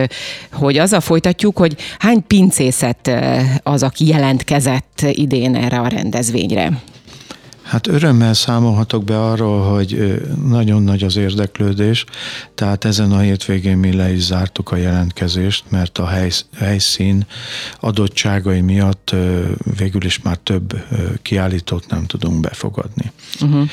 hogy 0.53 0.79
azzal 0.79 1.01
folytatjuk, 1.01 1.59
hogy 1.59 1.77
hány 1.99 2.27
pincészet 2.27 3.11
az, 3.63 3.83
aki 3.83 4.11
jelentkezett 4.13 5.05
idén 5.13 5.57
erre 5.57 5.81
a 5.81 5.89
rendezvényre? 5.89 6.83
Hát 7.73 7.87
örömmel 7.87 8.35
számolhatok 8.35 9.05
be 9.05 9.21
arról, 9.21 9.63
hogy 9.73 10.23
nagyon 10.47 10.83
nagy 10.83 11.03
az 11.03 11.17
érdeklődés, 11.17 12.05
tehát 12.55 12.85
ezen 12.85 13.13
a 13.13 13.19
hétvégén 13.19 13.77
mi 13.77 13.93
le 13.93 14.13
is 14.13 14.23
zártuk 14.23 14.71
a 14.71 14.77
jelentkezést, 14.77 15.65
mert 15.69 15.99
a 15.99 16.11
helyszín 16.57 17.27
adottságai 17.81 18.61
miatt 18.61 19.15
végül 19.79 20.05
is 20.05 20.23
már 20.23 20.37
több 20.37 20.85
kiállítót 21.23 21.85
nem 21.89 22.07
tudunk 22.07 22.41
befogadni. 22.41 23.13
Uh-huh. 23.41 23.69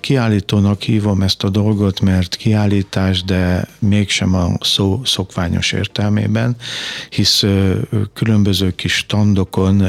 Kiállítónak 0.00 0.82
hívom 0.82 1.22
ezt 1.22 1.44
a 1.44 1.48
dolgot, 1.48 2.00
mert 2.00 2.36
kiállítás, 2.36 3.24
de 3.24 3.68
mégsem 3.78 4.34
a 4.34 4.48
szó 4.60 5.00
szokványos 5.04 5.72
értelmében, 5.72 6.56
hisz 7.10 7.44
különböző 8.14 8.74
kis 8.74 8.94
standokon 8.94 9.82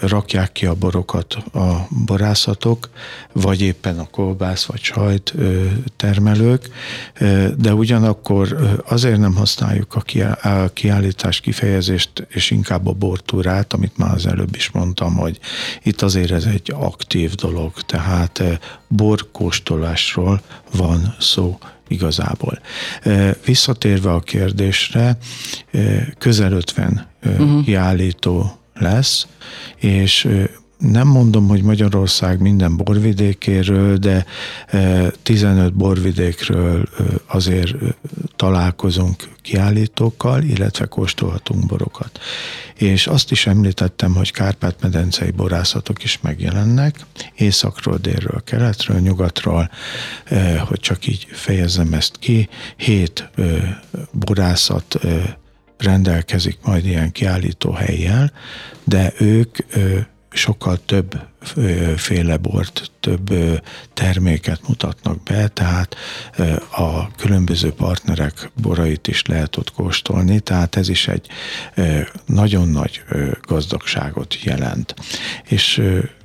rakják 0.00 0.52
ki 0.52 0.66
a 0.66 0.74
borokat 0.74 1.34
a 1.52 1.86
borászat, 2.04 2.50
változatok, 2.52 2.88
vagy 3.32 3.60
éppen 3.60 3.98
a 3.98 4.08
kolbász 4.10 4.64
vagy 4.64 4.80
sajt 4.80 5.34
termelők, 5.96 6.68
de 7.56 7.74
ugyanakkor 7.74 8.56
azért 8.88 9.18
nem 9.18 9.34
használjuk 9.34 9.94
a 9.94 10.68
kiállítás 10.72 11.40
kifejezést, 11.40 12.26
és 12.28 12.50
inkább 12.50 12.86
a 12.86 12.92
bortúrát, 12.92 13.72
amit 13.72 13.96
már 13.96 14.14
az 14.14 14.26
előbb 14.26 14.54
is 14.54 14.70
mondtam, 14.70 15.14
hogy 15.16 15.38
itt 15.82 16.02
azért 16.02 16.30
ez 16.30 16.44
egy 16.44 16.72
aktív 16.74 17.34
dolog, 17.34 17.72
tehát 17.72 18.42
borkóstolásról 18.88 20.40
van 20.72 21.14
szó 21.18 21.58
igazából. 21.88 22.58
Visszatérve 23.44 24.12
a 24.12 24.20
kérdésre, 24.20 25.16
közel 26.18 26.52
50 26.52 27.06
uh-huh. 27.24 27.64
kiállító 27.64 28.58
lesz, 28.74 29.26
és 29.76 30.28
nem 30.90 31.08
mondom, 31.08 31.48
hogy 31.48 31.62
Magyarország 31.62 32.40
minden 32.40 32.76
borvidékéről, 32.76 33.96
de 33.96 34.24
15 35.22 35.66
e, 35.66 35.68
borvidékről 35.68 36.82
e, 36.82 37.02
azért 37.26 37.82
e, 37.82 37.94
találkozunk 38.36 39.28
kiállítókkal, 39.42 40.42
illetve 40.42 40.84
kóstolhatunk 40.84 41.66
borokat. 41.66 42.20
És 42.74 43.06
azt 43.06 43.30
is 43.30 43.46
említettem, 43.46 44.14
hogy 44.14 44.30
Kárpát-medencei 44.30 45.30
borászatok 45.30 46.04
is 46.04 46.18
megjelennek, 46.22 46.96
északról, 47.34 47.96
délről, 47.96 48.42
keletről, 48.44 48.98
nyugatról, 48.98 49.70
hogy 50.58 50.80
csak 50.80 51.06
így 51.06 51.26
fejezzem 51.30 51.92
ezt 51.92 52.16
ki, 52.18 52.48
hét 52.76 53.30
borászat 54.12 54.98
rendelkezik 55.78 56.58
majd 56.62 56.86
ilyen 56.86 57.12
kiállító 57.12 57.72
helyjel, 57.72 58.32
de 58.84 59.12
ők 59.18 59.56
sokkal 60.32 60.78
több 60.84 61.20
féle 61.96 62.36
bort, 62.36 62.90
több 63.00 63.30
terméket 63.94 64.68
mutatnak 64.68 65.22
be, 65.22 65.48
tehát 65.48 65.96
a 66.70 67.14
különböző 67.14 67.72
partnerek 67.72 68.50
borait 68.54 69.08
is 69.08 69.26
lehet 69.26 69.56
ott 69.56 69.72
kóstolni, 69.72 70.40
tehát 70.40 70.76
ez 70.76 70.88
is 70.88 71.08
egy 71.08 71.26
nagyon 72.26 72.68
nagy 72.68 73.02
gazdagságot 73.42 74.42
jelent. 74.42 74.94
És 75.48 75.82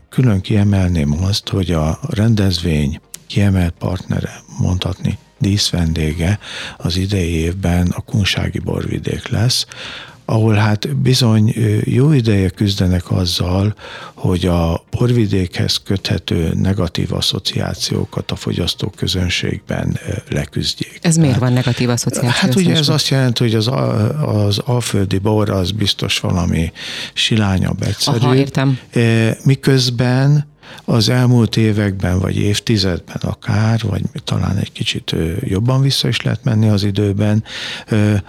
külön 0.10 0.42
kiemelném 0.42 1.24
azt, 1.24 1.50
hogy 1.50 1.72
a 1.72 2.00
rendezvény 2.10 3.00
kiemelt 3.28 3.74
partnere, 3.80 4.32
mondhatni 4.60 5.18
díszvendége 5.40 6.40
az 6.78 6.96
idei 6.98 7.32
évben 7.32 7.88
a 7.88 8.02
Kunsági 8.02 8.60
borvidék 8.60 9.28
lesz, 9.28 9.66
ahol 10.30 10.54
hát 10.54 10.96
bizony 10.96 11.54
jó 11.84 12.12
ideje 12.12 12.50
küzdenek 12.50 13.12
azzal, 13.12 13.76
hogy 14.14 14.46
a 14.46 14.84
porvidékhez 14.90 15.82
köthető 15.84 16.54
negatív 16.54 17.14
asszociációkat 17.14 18.32
a 18.32 18.36
fogyasztók 18.36 18.96
közönségben 18.96 20.00
leküzdjék. 20.30 21.00
Ez 21.02 21.18
miért 21.18 21.38
van 21.38 21.54
negatív 21.54 21.90
asszociáció? 21.90 22.30
Hát 22.30 22.56
ugye 22.56 22.76
ez 22.76 22.90
azt 22.90 23.08
jelenti, 23.08 23.44
hogy 23.44 23.56
az, 23.56 23.70
az 24.26 24.58
alföldi 24.58 25.18
bor 25.18 25.50
az 25.50 25.72
biztos 25.72 26.20
valami 26.20 26.72
silányabb, 27.14 27.82
egyszerű. 27.82 28.18
Aha, 28.18 28.36
értem. 28.36 28.80
Miközben 29.44 30.48
az 30.86 31.10
elmúlt 31.10 31.58
években, 31.58 32.20
vagy 32.20 32.38
évtizedben 32.38 33.22
akár, 33.22 33.82
vagy 33.84 34.02
talán 34.24 34.58
egy 34.58 34.72
kicsit 34.72 35.16
jobban 35.40 35.82
vissza 35.82 36.08
is 36.08 36.22
lehet 36.22 36.44
menni 36.44 36.70
az 36.70 36.84
időben, 36.84 37.44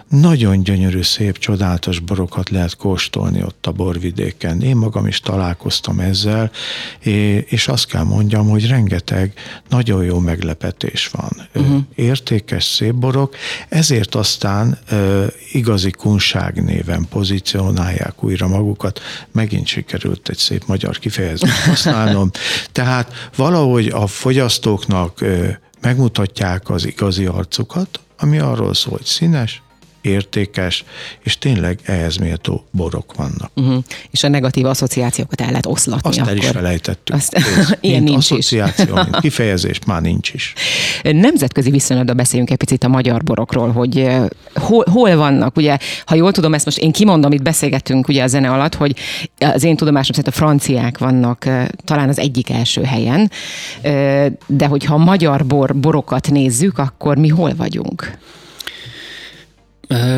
nagyon 0.09 0.63
gyönyörű, 0.63 1.03
szép, 1.03 1.39
csodálatos 1.39 1.99
borokat 1.99 2.51
lehet 2.51 2.77
kóstolni 2.77 3.43
ott 3.43 3.67
a 3.67 3.73
borvidéken. 3.73 4.63
Én 4.63 4.77
magam 4.77 5.07
is 5.07 5.21
találkoztam 5.21 6.01
ezzel, 6.01 6.51
és 7.45 7.69
azt 7.69 7.87
kell 7.87 8.03
mondjam, 8.05 8.49
hogy 8.49 8.67
rengeteg 8.67 9.33
nagyon 9.69 10.05
jó 10.05 10.19
meglepetés 10.19 11.09
van. 11.09 11.49
Uh-huh. 11.55 11.83
Értékes, 11.95 12.65
szép 12.65 12.95
borok, 12.95 13.35
ezért 13.69 14.15
aztán 14.15 14.79
igazi 15.53 15.91
kunság 15.91 16.65
néven 16.65 17.07
pozícionálják 17.11 18.25
újra 18.25 18.49
magukat. 18.49 19.01
Megint 19.33 19.67
sikerült 19.67 20.29
egy 20.29 20.37
szép 20.37 20.67
magyar 20.67 20.99
kifejezést 20.99 21.65
használnom. 21.65 22.28
Tehát 22.73 23.31
valahogy 23.37 23.87
a 23.87 24.07
fogyasztóknak 24.07 25.25
megmutatják 25.81 26.71
az 26.71 26.87
igazi 26.87 27.27
arcukat, 27.27 28.01
ami 28.19 28.39
arról 28.39 28.75
szól, 28.75 28.93
hogy 28.97 29.07
színes, 29.07 29.63
értékes, 30.09 30.85
és 31.23 31.39
tényleg 31.39 31.79
ehhez 31.85 32.17
méltó 32.17 32.65
borok 32.71 33.15
vannak. 33.17 33.51
Uh-huh. 33.55 33.85
És 34.11 34.23
a 34.23 34.29
negatív 34.29 34.67
asszociációkat 34.67 35.41
el 35.41 35.49
lehet 35.49 35.67
oszlatni. 35.67 36.09
Azt 36.09 36.19
akkor. 36.19 36.31
el 36.31 36.37
is 36.37 36.47
felejtettük. 36.47 37.15
Azt, 37.15 37.37
ilyen 37.81 38.03
mint 38.03 38.05
nincs 38.05 38.31
asszociáció, 38.31 38.97
is. 38.97 39.03
mint 39.03 39.21
kifejezés 39.27 39.79
már 39.87 40.03
nincs 40.03 40.33
is. 40.33 40.53
Nemzetközi 41.03 41.71
viszonylatban 41.71 42.17
beszéljünk 42.17 42.51
egy 42.51 42.57
picit 42.57 42.85
a 42.85 42.89
magyar 42.89 43.23
borokról, 43.23 43.73
hogy 43.73 44.09
hol, 44.55 44.85
hol 44.91 45.17
vannak, 45.17 45.57
ugye, 45.57 45.79
ha 46.07 46.15
jól 46.15 46.33
tudom, 46.33 46.55
ezt 46.55 46.65
most 46.65 46.79
én 46.79 46.93
kimondom, 46.93 47.33
itt 47.33 47.43
beszélgettünk 47.43 48.09
ugye 48.09 48.23
a 48.23 48.27
zene 48.27 48.51
alatt, 48.51 48.75
hogy 48.75 48.97
az 49.39 49.65
én 49.65 49.77
tudomásom 49.77 50.15
szerint 50.15 50.35
a 50.35 50.39
franciák 50.39 50.99
vannak 50.99 51.49
talán 51.85 52.09
az 52.09 52.19
egyik 52.19 52.51
első 52.51 52.83
helyen, 52.83 53.31
de 54.47 54.67
hogyha 54.67 54.97
magyar 54.97 55.47
bor, 55.47 55.77
borokat 55.77 56.31
nézzük, 56.31 56.79
akkor 56.79 57.17
mi 57.17 57.29
hol 57.29 57.55
vagyunk? 57.57 58.19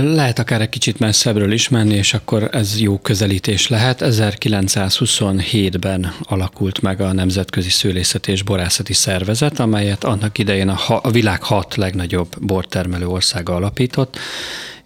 Lehet 0.03 0.39
akár 0.39 0.61
egy 0.61 0.69
kicsit 0.69 0.99
messzebbről 0.99 1.53
is 1.53 1.69
menni, 1.69 1.95
és 1.95 2.15
akkor 2.15 2.49
ez 2.53 2.81
jó 2.81 2.99
közelítés 2.99 3.69
lehet. 3.69 4.01
1927-ben 4.05 6.15
alakult 6.23 6.81
meg 6.81 7.01
a 7.01 7.13
Nemzetközi 7.13 7.71
Szőlészet 7.71 8.29
és 8.29 8.43
Borászati 8.43 8.93
Szervezet, 8.93 9.59
amelyet 9.59 10.05
annak 10.05 10.39
idején 10.39 10.69
a, 10.69 11.01
a 11.03 11.11
világ 11.11 11.43
hat 11.43 11.77
legnagyobb 11.77 12.29
bortermelő 12.41 13.07
országa 13.07 13.55
alapított, 13.55 14.19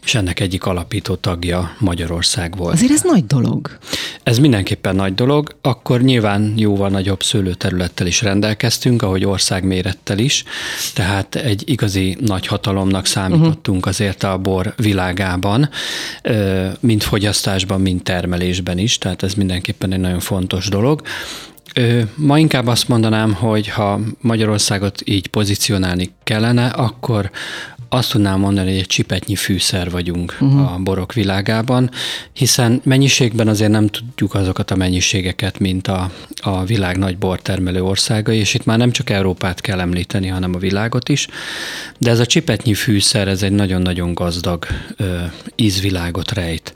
és 0.05 0.15
ennek 0.15 0.41
egyik 0.41 0.65
alapító 0.65 1.15
tagja 1.15 1.77
Magyarország 1.79 2.57
volt. 2.57 2.75
Azért 2.75 2.93
ez 2.93 3.03
nagy 3.03 3.27
dolog. 3.27 3.79
Ez 4.23 4.39
mindenképpen 4.39 4.97
nagy 4.97 5.15
dolog, 5.15 5.57
akkor 5.61 6.03
nyilván 6.03 6.53
jóval 6.57 6.89
nagyobb 6.89 7.23
szőlőterülettel 7.23 8.07
is 8.07 8.23
rendelkeztünk, 8.23 9.03
ahogy 9.03 9.25
országmérettel 9.25 10.19
is, 10.19 10.45
tehát 10.95 11.35
egy 11.35 11.63
igazi 11.67 12.17
nagy 12.21 12.47
hatalomnak 12.47 13.07
számítottunk 13.07 13.77
uh-huh. 13.77 13.93
azért 13.93 14.23
a 14.23 14.39
bor 14.39 14.75
világában, 14.77 15.69
mind 16.81 17.03
fogyasztásban, 17.03 17.81
mind 17.81 18.03
termelésben 18.03 18.79
is, 18.79 18.99
tehát 18.99 19.23
ez 19.23 19.35
mindenképpen 19.35 19.93
egy 19.93 20.01
nagyon 20.01 20.21
fontos 20.21 20.69
dolog. 20.69 21.03
Ma 22.15 22.39
inkább 22.39 22.67
azt 22.67 22.89
mondanám, 22.89 23.33
hogy 23.33 23.69
ha 23.69 24.01
Magyarországot 24.21 25.03
így 25.05 25.27
pozícionálni 25.27 26.11
kellene, 26.25 26.67
akkor 26.67 27.31
azt 27.89 28.11
tudnám 28.11 28.41
mondani, 28.41 28.71
hogy 28.71 28.79
egy 28.79 28.87
csipetnyi 28.87 29.35
fűszer 29.35 29.91
vagyunk 29.91 30.37
uh-huh. 30.41 30.73
a 30.73 30.79
borok 30.79 31.13
világában, 31.13 31.91
hiszen 32.33 32.81
mennyiségben 32.85 33.49
azért 33.49 33.71
nem 33.71 33.87
tudjuk 33.87 34.35
azokat 34.35 34.71
a 34.71 34.77
mennyiségeket, 34.77 35.59
mint 35.59 35.89
a, 35.89 36.11
a 36.37 36.65
világ 36.65 36.97
nagy 36.97 37.19
bortermelő 37.19 37.83
országai, 37.83 38.39
és 38.39 38.55
itt 38.55 38.65
már 38.65 38.79
nem 38.79 38.91
csak 38.91 39.11
Európát 39.11 39.61
kell 39.61 39.81
említeni, 39.81 40.27
hanem 40.27 40.55
a 40.55 40.59
világot 40.59 41.09
is, 41.09 41.29
de 41.99 42.11
ez 42.11 42.19
a 42.19 42.27
csipetnyi 42.27 42.75
fűszer, 42.75 43.29
ez 43.29 43.43
egy 43.43 43.53
nagyon-nagyon 43.53 44.15
gazdag 44.15 44.67
ö, 44.97 45.17
ízvilágot 45.57 46.33
rejt. 46.33 46.75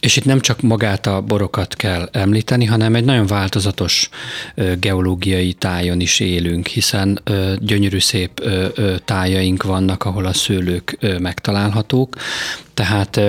És 0.00 0.16
itt 0.16 0.24
nem 0.24 0.40
csak 0.40 0.60
magát 0.60 1.06
a 1.06 1.20
borokat 1.20 1.74
kell 1.74 2.08
említeni, 2.12 2.64
hanem 2.64 2.94
egy 2.94 3.04
nagyon 3.04 3.26
változatos 3.26 4.08
geológiai 4.80 5.52
tájon 5.52 6.00
is 6.00 6.20
élünk, 6.20 6.66
hiszen 6.66 7.22
gyönyörű 7.58 7.98
szép 7.98 8.50
tájaink 9.04 9.62
vannak, 9.62 10.04
ahol 10.04 10.24
a 10.24 10.32
szőlők 10.32 10.98
megtalálhatók. 11.18 12.16
Tehát 12.74 13.20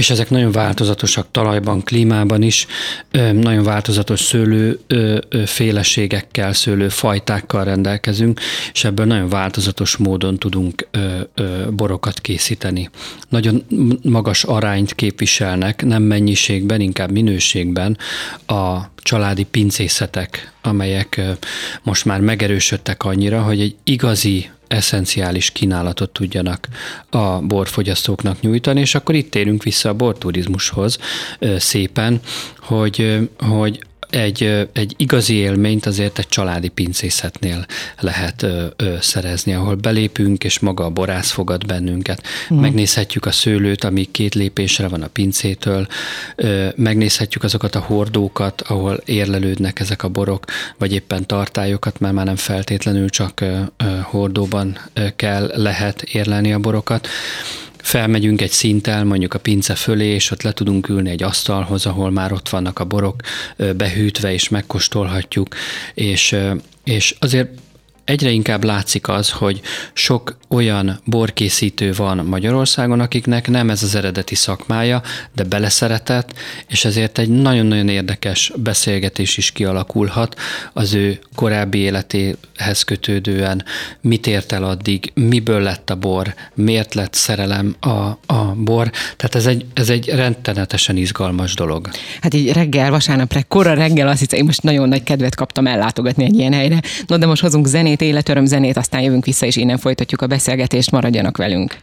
és 0.00 0.10
ezek 0.10 0.30
nagyon 0.30 0.52
változatosak 0.52 1.26
talajban, 1.30 1.82
klímában 1.82 2.42
is, 2.42 2.66
nagyon 3.32 3.62
változatos 3.62 4.20
szőlő 4.20 4.80
féleségekkel, 5.44 6.52
szőlőfajtákkal 6.52 7.64
rendelkezünk, 7.64 8.40
és 8.72 8.84
ebből 8.84 9.06
nagyon 9.06 9.28
változatos 9.28 9.96
módon 9.96 10.38
tudunk 10.38 10.88
borokat 11.70 12.20
készíteni. 12.20 12.90
Nagyon 13.28 13.64
magas 14.02 14.44
arányt 14.44 14.94
képviselnek, 14.94 15.84
nem 15.84 16.02
mennyiségben, 16.02 16.80
inkább 16.80 17.10
minőségben 17.10 17.98
a 18.46 18.78
családi 18.96 19.44
pincészetek, 19.44 20.52
amelyek 20.62 21.20
most 21.82 22.04
már 22.04 22.20
megerősödtek 22.20 23.04
annyira, 23.04 23.42
hogy 23.42 23.60
egy 23.60 23.76
igazi 23.84 24.50
eszenciális 24.70 25.50
kínálatot 25.50 26.10
tudjanak 26.10 26.68
a 27.10 27.38
borfogyasztóknak 27.40 28.40
nyújtani, 28.40 28.80
és 28.80 28.94
akkor 28.94 29.14
itt 29.14 29.30
térünk 29.30 29.62
vissza 29.62 29.88
a 29.88 29.94
borturizmushoz 29.94 30.98
szépen, 31.58 32.20
hogy, 32.58 33.28
hogy 33.38 33.80
egy, 34.10 34.68
egy 34.72 34.94
igazi 34.96 35.34
élményt 35.34 35.86
azért 35.86 36.18
egy 36.18 36.28
családi 36.28 36.68
pincészetnél 36.68 37.66
lehet 38.00 38.42
ö, 38.42 38.66
ö, 38.76 38.94
szerezni, 39.00 39.52
ahol 39.52 39.74
belépünk, 39.74 40.44
és 40.44 40.58
maga 40.58 40.84
a 40.84 40.90
borász 40.90 41.30
fogad 41.30 41.66
bennünket. 41.66 42.26
Mm. 42.54 42.58
Megnézhetjük 42.58 43.26
a 43.26 43.30
szőlőt, 43.30 43.84
ami 43.84 44.08
két 44.10 44.34
lépésre 44.34 44.88
van 44.88 45.02
a 45.02 45.06
pincétől, 45.06 45.86
ö, 46.36 46.68
megnézhetjük 46.76 47.44
azokat 47.44 47.74
a 47.74 47.80
hordókat, 47.80 48.60
ahol 48.60 49.00
érlelődnek 49.04 49.80
ezek 49.80 50.02
a 50.02 50.08
borok, 50.08 50.44
vagy 50.78 50.92
éppen 50.92 51.26
tartályokat, 51.26 51.98
mert 51.98 52.14
már 52.14 52.24
nem 52.24 52.36
feltétlenül 52.36 53.08
csak 53.08 53.40
ö, 53.40 53.60
ö, 53.76 53.84
hordóban 54.02 54.78
ö, 54.92 55.06
kell, 55.16 55.52
lehet 55.54 56.02
érlelni 56.02 56.52
a 56.52 56.58
borokat 56.58 57.08
felmegyünk 57.82 58.40
egy 58.40 58.50
szinttel, 58.50 59.04
mondjuk 59.04 59.34
a 59.34 59.38
pince 59.38 59.74
fölé, 59.74 60.06
és 60.06 60.30
ott 60.30 60.42
le 60.42 60.52
tudunk 60.52 60.88
ülni 60.88 61.10
egy 61.10 61.22
asztalhoz, 61.22 61.86
ahol 61.86 62.10
már 62.10 62.32
ott 62.32 62.48
vannak 62.48 62.78
a 62.78 62.84
borok 62.84 63.20
behűtve, 63.76 64.32
és 64.32 64.48
megkóstolhatjuk, 64.48 65.54
és, 65.94 66.36
és 66.84 67.16
azért 67.18 67.50
egyre 68.10 68.30
inkább 68.30 68.64
látszik 68.64 69.08
az, 69.08 69.30
hogy 69.30 69.60
sok 69.92 70.36
olyan 70.48 71.00
borkészítő 71.04 71.92
van 71.92 72.16
Magyarországon, 72.16 73.00
akiknek 73.00 73.48
nem 73.48 73.70
ez 73.70 73.82
az 73.82 73.94
eredeti 73.94 74.34
szakmája, 74.34 75.02
de 75.34 75.44
beleszeretett, 75.44 76.34
és 76.68 76.84
ezért 76.84 77.18
egy 77.18 77.28
nagyon-nagyon 77.28 77.88
érdekes 77.88 78.52
beszélgetés 78.56 79.36
is 79.36 79.50
kialakulhat 79.50 80.36
az 80.72 80.94
ő 80.94 81.18
korábbi 81.34 81.78
életéhez 81.78 82.82
kötődően, 82.84 83.64
mit 84.00 84.26
ért 84.26 84.52
el 84.52 84.64
addig, 84.64 85.12
miből 85.14 85.60
lett 85.60 85.90
a 85.90 85.94
bor, 85.94 86.34
miért 86.54 86.94
lett 86.94 87.14
szerelem 87.14 87.76
a, 87.80 87.88
a 88.26 88.54
bor. 88.56 88.90
Tehát 89.16 89.34
ez 89.34 89.46
egy, 89.46 89.66
ez 89.74 89.88
egy 89.88 90.08
rendtenetesen 90.08 90.96
izgalmas 90.96 91.54
dolog. 91.54 91.88
Hát 92.20 92.34
így 92.34 92.52
reggel, 92.52 92.90
vasárnapra, 92.90 93.40
kora 93.48 93.74
reggel 93.74 94.08
azt 94.08 94.18
hiszem, 94.18 94.38
én 94.38 94.44
most 94.44 94.62
nagyon 94.62 94.88
nagy 94.88 95.02
kedvet 95.02 95.34
kaptam 95.34 95.66
ellátogatni 95.66 96.24
egy 96.24 96.38
ilyen 96.38 96.52
helyre. 96.52 96.80
No, 97.06 97.16
de 97.16 97.26
most 97.26 97.42
hozunk 97.42 97.66
zenét, 97.66 97.99
életöröm 98.00 98.44
zenét, 98.44 98.76
aztán 98.76 99.00
jövünk 99.02 99.24
vissza, 99.24 99.46
és 99.46 99.56
innen 99.56 99.78
folytatjuk 99.78 100.22
a 100.22 100.26
beszélgetést, 100.26 100.90
maradjanak 100.90 101.36
velünk. 101.36 101.78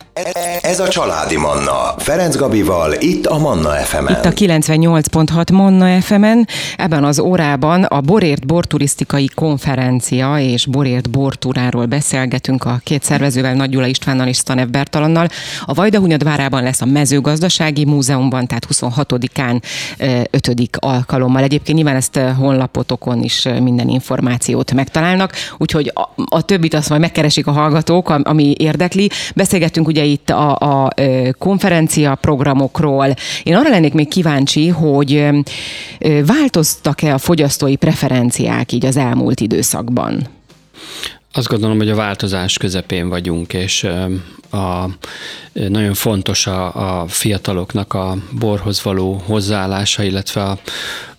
Ez 0.61 0.79
a 0.79 0.87
Családi 0.87 1.37
Manna, 1.37 1.93
Ferenc 1.97 2.35
Gabival, 2.35 2.93
itt 2.99 3.25
a 3.25 3.37
Manna 3.37 3.69
fm 3.69 4.07
Itt 4.07 4.25
a 4.25 4.31
98.6 4.31 5.51
Manna 5.51 6.01
FM-en, 6.01 6.47
ebben 6.77 7.03
az 7.03 7.19
órában 7.19 7.83
a 7.83 8.01
Borért 8.01 8.45
Borturisztikai 8.45 9.29
Konferencia 9.35 10.39
és 10.39 10.65
Borért 10.65 11.09
Bortúráról 11.09 11.85
beszélgetünk 11.85 12.63
a 12.63 12.79
két 12.83 13.03
szervezővel, 13.03 13.53
Nagy 13.53 13.69
Gyula 13.69 13.85
Istvánnal 13.85 14.27
és 14.27 14.37
Stanev 14.37 14.67
Bertalannal. 14.67 15.27
A 15.65 15.73
Vajdahunyad 15.73 16.23
várában 16.23 16.63
lesz 16.63 16.81
a 16.81 16.85
mezőgazdasági 16.85 17.85
múzeumban, 17.85 18.47
tehát 18.47 18.67
26-án 18.73 19.61
5. 19.97 20.69
alkalommal. 20.71 21.43
Egyébként 21.43 21.77
nyilván 21.77 21.95
ezt 21.95 22.19
honlapotokon 22.37 23.23
is 23.23 23.47
minden 23.61 23.87
információt 23.87 24.73
megtalálnak, 24.73 25.33
úgyhogy 25.57 25.91
a, 25.93 26.09
a 26.29 26.41
többit 26.41 26.73
azt 26.73 26.89
majd 26.89 27.01
megkeresik 27.01 27.47
a 27.47 27.51
hallgatók, 27.51 28.09
ami 28.09 28.55
érdekli. 28.57 29.09
Beszélgettünk 29.35 29.87
ugye 29.87 30.05
itt 30.11 30.29
a, 30.29 30.55
a 30.55 30.93
konferencia 31.37 32.15
programokról. 32.15 33.13
Én 33.43 33.55
arra 33.55 33.69
lennék 33.69 33.93
még 33.93 34.07
kíváncsi, 34.07 34.67
hogy 34.67 35.29
változtak-e 36.25 37.13
a 37.13 37.17
fogyasztói 37.17 37.75
preferenciák 37.75 38.71
így 38.71 38.85
az 38.85 38.97
elmúlt 38.97 39.39
időszakban? 39.39 40.27
Azt 41.33 41.47
gondolom, 41.47 41.77
hogy 41.77 41.89
a 41.89 41.95
változás 41.95 42.57
közepén 42.57 43.09
vagyunk, 43.09 43.53
és 43.53 43.87
a, 44.51 44.89
nagyon 45.53 45.93
fontos 45.93 46.47
a, 46.47 47.01
a 47.01 47.07
fiataloknak 47.07 47.93
a 47.93 48.17
borhoz 48.39 48.83
való 48.83 49.21
hozzáállása, 49.25 50.03
illetve 50.03 50.41
a, 50.43 50.57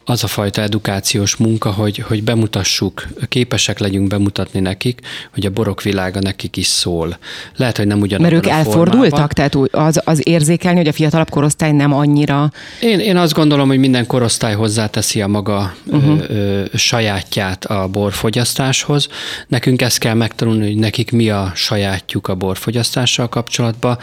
az 0.08 0.24
a 0.24 0.26
fajta 0.26 0.62
edukációs 0.62 1.36
munka, 1.36 1.70
hogy, 1.70 1.98
hogy 1.98 2.22
bemutassuk, 2.22 3.06
képesek 3.28 3.78
legyünk 3.78 4.08
bemutatni 4.08 4.60
nekik, 4.60 5.00
hogy 5.32 5.46
a 5.46 5.50
borok 5.50 5.82
világa 5.82 6.20
nekik 6.20 6.56
is 6.56 6.66
szól. 6.66 7.18
Lehet, 7.56 7.76
hogy 7.76 7.86
nem 7.86 8.00
ugyanabban 8.00 8.32
Mert 8.32 8.46
ők 8.46 8.52
elfordultak, 8.52 9.32
tehát 9.32 9.54
az, 9.70 10.00
az 10.04 10.28
érzékelni, 10.28 10.78
hogy 10.78 10.88
a 10.88 10.92
fiatalabb 10.92 11.30
korosztály 11.30 11.72
nem 11.72 11.92
annyira... 11.92 12.52
Én, 12.80 12.98
én 12.98 13.16
azt 13.16 13.32
gondolom, 13.32 13.68
hogy 13.68 13.78
minden 13.78 14.06
korosztály 14.06 14.54
hozzáteszi 14.54 15.22
a 15.22 15.26
maga 15.26 15.74
uh-huh. 15.86 16.20
ö, 16.28 16.34
ö, 16.34 16.64
sajátját 16.74 17.64
a 17.64 17.88
borfogyasztáshoz. 17.88 19.08
Nekünk 19.48 19.82
ezt 19.82 19.98
kell 19.98 20.14
megtanulni, 20.14 20.66
hogy 20.66 20.76
nekik 20.76 21.10
mi 21.10 21.30
a 21.30 21.52
sajátjuk 21.54 22.28
a 22.28 22.34
borfogyasztással 22.34 23.28
kapcsolatban. 23.28 23.98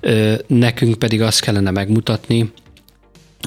Ö, 0.00 0.34
nekünk 0.46 0.98
pedig 0.98 1.22
azt 1.22 1.40
kellene 1.40 1.70
megmutatni, 1.70 2.52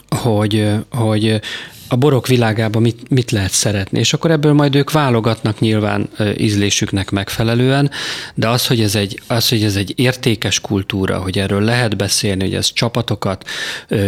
hogy, 0.09 0.69
hogy 0.89 1.41
a 1.89 1.95
borok 1.95 2.27
világában 2.27 2.81
mit, 2.81 3.09
mit 3.09 3.31
lehet 3.31 3.51
szeretni, 3.51 3.99
és 3.99 4.13
akkor 4.13 4.31
ebből 4.31 4.53
majd 4.53 4.75
ők 4.75 4.91
válogatnak 4.91 5.59
nyilván 5.59 6.09
ízlésüknek 6.37 7.09
megfelelően, 7.09 7.91
de 8.35 8.49
az, 8.49 8.67
hogy 8.67 8.81
ez 8.81 8.95
egy, 8.95 9.21
az, 9.27 9.49
hogy 9.49 9.63
ez 9.63 9.75
egy 9.75 9.93
értékes 9.95 10.59
kultúra, 10.59 11.17
hogy 11.17 11.39
erről 11.39 11.61
lehet 11.61 11.97
beszélni, 11.97 12.43
hogy 12.43 12.55
ez 12.55 12.73
csapatokat, 12.73 13.45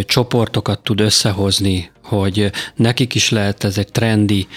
csoportokat 0.05 0.79
tud 0.79 0.99
összehozni, 0.99 1.91
hogy 2.03 2.51
nekik 2.75 3.15
is 3.15 3.29
lehet 3.29 3.63
ez 3.63 3.77
egy 3.77 3.91
trendi 3.91 4.47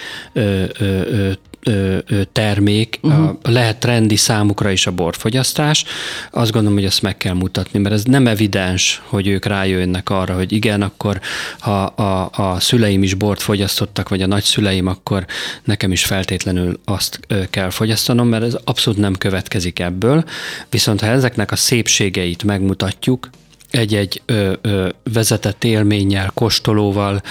termék, 2.31 2.99
uh-huh. 3.01 3.37
lehet 3.43 3.79
trendi 3.79 4.15
számukra 4.15 4.69
is 4.69 4.87
a 4.87 4.91
borfogyasztás. 4.91 5.85
Azt 6.31 6.51
gondolom, 6.51 6.77
hogy 6.77 6.87
ezt 6.87 7.01
meg 7.01 7.17
kell 7.17 7.33
mutatni, 7.33 7.79
mert 7.79 7.95
ez 7.95 8.03
nem 8.03 8.27
evidens, 8.27 9.01
hogy 9.05 9.27
ők 9.27 9.45
rájönnek 9.45 10.09
arra, 10.09 10.35
hogy 10.35 10.51
igen, 10.51 10.81
akkor 10.81 11.19
ha 11.59 11.83
a, 11.83 12.29
a 12.31 12.59
szüleim 12.59 13.03
is 13.03 13.13
bort 13.13 13.41
fogyasztottak, 13.41 14.09
vagy 14.09 14.21
a 14.21 14.27
nagyszüleim, 14.27 14.87
akkor 14.87 15.25
nekem 15.63 15.91
is 15.91 16.05
feltétlenül 16.05 16.79
azt 16.85 17.19
kell 17.49 17.69
fogyasztanom, 17.69 18.27
mert 18.27 18.43
ez 18.43 18.57
abszolút 18.63 18.99
nem 18.99 19.15
következik 19.15 19.79
ebből. 19.79 20.23
Viszont 20.69 21.01
ha 21.01 21.07
ezeknek 21.07 21.51
a 21.51 21.55
szépségeit 21.55 22.43
megmutatjuk, 22.43 23.29
egy-egy 23.75 24.21
ö, 24.25 24.53
ö, 24.61 24.87
vezetett 25.13 25.63
élménnyel, 25.63 26.31
kóstolóval, 26.33 27.21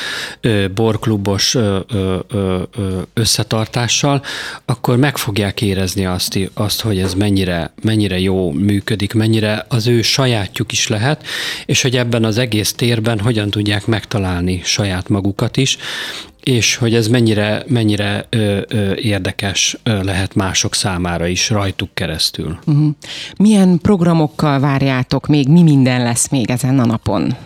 ö, 0.40 0.68
borklubos 0.74 1.54
ö, 1.54 1.78
ö, 1.88 2.16
ö, 2.32 2.62
összetartással, 3.14 4.22
akkor 4.64 4.96
meg 4.96 5.16
fogják 5.16 5.62
érezni 5.62 6.06
azt, 6.06 6.38
azt 6.54 6.80
hogy 6.80 6.98
ez 6.98 7.14
mennyire, 7.14 7.72
mennyire 7.82 8.18
jó 8.18 8.52
működik, 8.52 9.12
mennyire 9.12 9.66
az 9.68 9.86
ő 9.86 10.02
sajátjuk 10.02 10.72
is 10.72 10.88
lehet, 10.88 11.26
és 11.66 11.82
hogy 11.82 11.96
ebben 11.96 12.24
az 12.24 12.38
egész 12.38 12.72
térben 12.72 13.20
hogyan 13.20 13.50
tudják 13.50 13.86
megtalálni 13.86 14.60
saját 14.64 15.08
magukat 15.08 15.56
is, 15.56 15.78
és 16.44 16.76
hogy 16.76 16.94
ez 16.94 17.08
mennyire, 17.08 17.64
mennyire 17.66 18.26
ö, 18.28 18.60
ö, 18.68 18.94
érdekes 18.94 19.76
ö, 19.82 20.02
lehet 20.02 20.34
mások 20.34 20.74
számára 20.74 21.26
is 21.26 21.50
rajtuk 21.50 21.88
keresztül. 21.94 22.58
Uh-huh. 22.66 22.88
Milyen 23.36 23.78
programokkal 23.82 24.60
várjátok 24.60 25.26
még, 25.26 25.48
mi 25.48 25.62
minden 25.62 26.02
lesz 26.02 26.28
még 26.28 26.50
ezen 26.50 26.78
a 26.78 26.84
napon? 26.84 27.36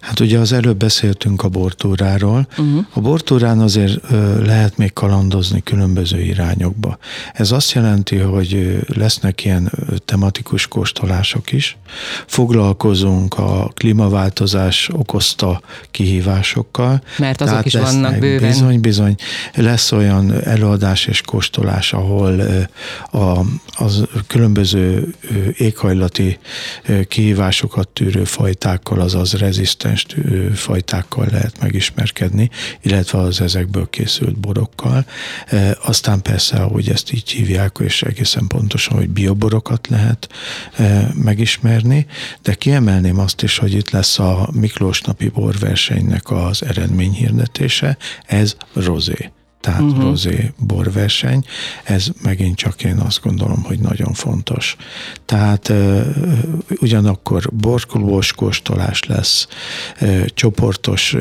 Hát 0.00 0.20
ugye 0.20 0.38
az 0.38 0.52
előbb 0.52 0.76
beszéltünk 0.76 1.42
a 1.42 1.48
bortúráról. 1.48 2.48
Uh-huh. 2.50 2.84
A 2.92 3.00
bortúrán 3.00 3.60
azért 3.60 4.00
lehet 4.44 4.76
még 4.76 4.92
kalandozni 4.92 5.62
különböző 5.62 6.20
irányokba. 6.20 6.98
Ez 7.32 7.50
azt 7.50 7.72
jelenti, 7.72 8.16
hogy 8.16 8.78
lesznek 8.94 9.44
ilyen 9.44 9.72
tematikus 10.04 10.66
kóstolások 10.66 11.52
is. 11.52 11.76
Foglalkozunk 12.26 13.38
a 13.38 13.70
klímaváltozás 13.74 14.88
okozta 14.92 15.60
kihívásokkal. 15.90 17.02
Mert 17.18 17.40
azok 17.40 17.50
Tehát 17.50 17.66
is 17.66 17.74
vannak 17.74 18.18
bőven. 18.18 18.48
Bizony, 18.48 18.80
bizony. 18.80 19.14
Lesz 19.54 19.92
olyan 19.92 20.44
előadás 20.44 21.06
és 21.06 21.20
kóstolás, 21.20 21.92
ahol 21.92 22.40
a, 23.10 23.40
az 23.76 24.04
különböző 24.26 25.14
éghajlati 25.56 26.38
kihívásokat 27.08 27.88
tűrő 27.88 28.24
fajtákkal, 28.24 29.00
azaz 29.00 29.32
rezisztens 29.32 29.74
kontinens 29.76 30.06
fajtákkal 30.54 31.26
lehet 31.30 31.60
megismerkedni, 31.60 32.50
illetve 32.80 33.18
az 33.18 33.40
ezekből 33.40 33.90
készült 33.90 34.38
borokkal. 34.38 35.06
Aztán 35.84 36.22
persze, 36.22 36.56
ahogy 36.56 36.88
ezt 36.88 37.12
így 37.12 37.30
hívják, 37.30 37.76
és 37.84 38.02
egészen 38.02 38.46
pontosan, 38.46 38.96
hogy 38.96 39.08
bioborokat 39.08 39.88
lehet 39.88 40.28
megismerni, 41.14 42.06
de 42.42 42.54
kiemelném 42.54 43.18
azt 43.18 43.42
is, 43.42 43.58
hogy 43.58 43.72
itt 43.72 43.90
lesz 43.90 44.18
a 44.18 44.48
Miklós 44.52 45.00
napi 45.00 45.28
borversenynek 45.28 46.30
az 46.30 46.62
eredményhirdetése, 46.62 47.96
ez 48.26 48.56
rozé 48.72 49.30
tehát 49.66 49.80
uh-huh. 49.80 50.02
rozé 50.02 50.52
borverseny. 50.58 51.44
Ez 51.84 52.08
megint 52.22 52.56
csak 52.56 52.84
én 52.84 52.98
azt 52.98 53.22
gondolom, 53.22 53.62
hogy 53.62 53.78
nagyon 53.78 54.12
fontos. 54.12 54.76
Tehát 55.24 55.72
ugyanakkor 56.80 57.50
borkolós 57.52 58.32
kóstolás 58.32 59.04
lesz, 59.04 59.48
csoportos 60.26 61.16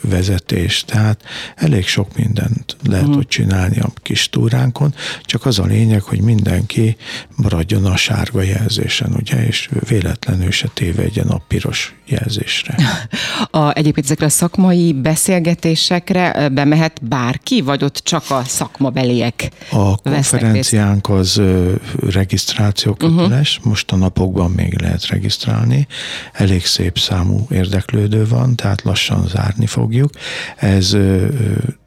vezetés, 0.00 0.84
tehát 0.84 1.22
elég 1.54 1.86
sok 1.86 2.16
mindent 2.16 2.76
lehet 2.84 3.04
uh-huh. 3.04 3.18
ott 3.18 3.28
csinálni 3.28 3.78
a 3.78 3.90
kis 4.02 4.28
túránkon, 4.28 4.94
csak 5.22 5.46
az 5.46 5.58
a 5.58 5.64
lényeg, 5.64 6.02
hogy 6.02 6.20
mindenki 6.20 6.96
maradjon 7.36 7.84
a 7.84 7.96
sárga 7.96 8.42
jelzésen, 8.42 9.14
ugye, 9.14 9.46
és 9.46 9.70
véletlenül 9.88 10.50
se 10.50 10.68
tévedjen 10.74 11.28
a 11.28 11.40
piros 11.48 11.94
jelzésre. 12.08 12.74
A, 13.50 13.72
egyébként 13.72 14.06
ezekre 14.06 14.26
a 14.26 14.28
szakmai 14.28 14.92
beszélgetésekre 14.92 16.48
bemehet 16.48 17.00
bárki, 17.08 17.60
vagy 17.60 17.84
ott 17.88 18.00
csak 18.02 18.30
a 18.30 18.42
szakmabeliek 18.44 19.50
A 19.70 19.96
konferenciánk 19.96 21.08
az 21.08 21.40
regisztráció 22.10 22.96
mhm. 22.98 23.16
köteles, 23.16 23.56
uh-huh. 23.56 23.70
most 23.70 23.92
a 23.92 23.96
napokban 23.96 24.50
még 24.50 24.80
lehet 24.80 25.06
regisztrálni, 25.06 25.86
elég 26.32 26.66
szép 26.66 26.98
számú 26.98 27.46
érdeklődő 27.50 28.26
van, 28.26 28.56
tehát 28.56 28.82
lassan 28.82 29.26
zárni 29.28 29.66
fogjuk. 29.66 30.10
Ez 30.56 30.96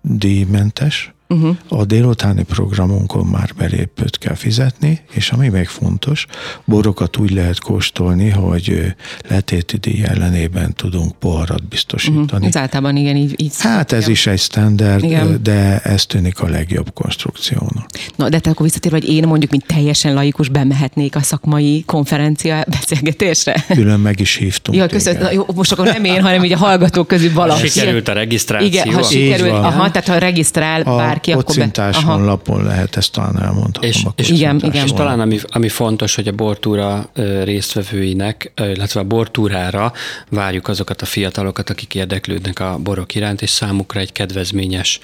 díjmentes, 0.02 1.14
Uh-huh. 1.32 1.56
A 1.68 1.86
délutáni 1.86 2.44
programunkon 2.44 3.26
már 3.26 3.50
belépőt 3.58 4.18
kell 4.18 4.36
fizetni, 4.36 5.02
és 5.12 5.30
ami 5.30 5.48
még 5.48 5.68
fontos, 5.68 6.26
borokat 6.66 7.18
úgy 7.18 7.32
lehet 7.32 7.60
kóstolni, 7.60 8.30
hogy 8.30 8.96
letéti 9.30 9.78
díj 9.78 10.04
ellenében 10.04 10.74
tudunk 10.74 11.16
poharat 11.20 11.68
biztosítani. 11.68 12.26
Uh-huh. 12.26 12.48
Ez 12.48 12.56
általában 12.56 12.98
igen, 12.98 13.16
így, 13.16 13.34
így 13.42 13.52
Hát 13.58 13.92
ez 13.92 14.08
is 14.08 14.28
egy 14.28 14.40
standard, 14.40 15.04
igen. 15.04 15.40
de 15.44 15.80
ez 15.80 16.06
tűnik 16.06 16.40
a 16.40 16.48
legjobb 16.48 16.94
konstrukciónak. 16.94 17.86
Na, 18.16 18.30
de 18.30 18.40
te 18.40 18.50
akkor 18.50 18.66
visszatér, 18.66 18.92
hogy 18.92 19.10
én 19.10 19.28
mondjuk, 19.28 19.52
mint 19.52 19.66
teljesen 19.66 20.14
laikus 20.14 20.50
bemehetnék 20.50 21.16
a 21.16 21.22
szakmai 21.22 21.84
konferencia 21.86 22.66
beszélgetésre? 22.68 23.66
Külön 23.68 24.00
meg 24.00 24.20
is 24.20 24.36
hívtunk. 24.36 24.78
Ja, 24.78 24.88
köszönöm. 24.88 25.22
Na, 25.22 25.32
jó, 25.32 25.46
most 25.56 25.72
akkor 25.72 25.86
nem 25.86 26.04
én, 26.04 26.22
hanem 26.22 26.44
így 26.44 26.54
a 26.54 26.58
hallgatók 26.58 27.08
közül 27.08 27.34
valaki. 27.34 27.68
Sikerült 27.68 28.08
a 28.08 28.14
regisztráció. 28.14 28.68
Igen, 28.68 28.94
ha 28.94 29.04
sikerült, 29.04 29.52
aha, 29.52 29.92
tehát 29.92 30.08
ha 30.08 30.18
regisztrál 30.18 30.82
a, 30.82 30.96
bár 30.96 31.20
bárki, 31.26 31.32
akkor 31.32 31.92
be... 32.02 32.02
honlapon 32.04 32.64
lehet 32.64 32.96
ezt 32.96 33.12
talán 33.12 33.42
elmondhatom. 33.42 33.90
És, 33.90 34.04
és, 34.16 34.30
igen, 34.30 34.56
igen. 34.64 34.86
és 34.86 34.92
talán 34.92 35.20
ami, 35.20 35.38
ami 35.48 35.70
fontos, 35.70 36.16
hogy 36.16 36.28
a 36.28 36.32
bortúra 36.32 37.10
résztvevőinek, 37.44 38.52
illetve 38.56 39.00
a 39.00 39.04
bortúrára 39.04 39.94
várjuk 40.30 40.68
azokat 40.68 41.02
a 41.02 41.06
fiatalokat, 41.06 41.70
akik 41.70 41.96
érdeklődnek 41.96 42.60
a 42.60 42.78
borok 42.84 43.16
iránt, 43.16 43.42
és 43.42 43.50
számukra 43.50 44.00
egy 44.00 44.12
kedvezményes, 44.12 45.00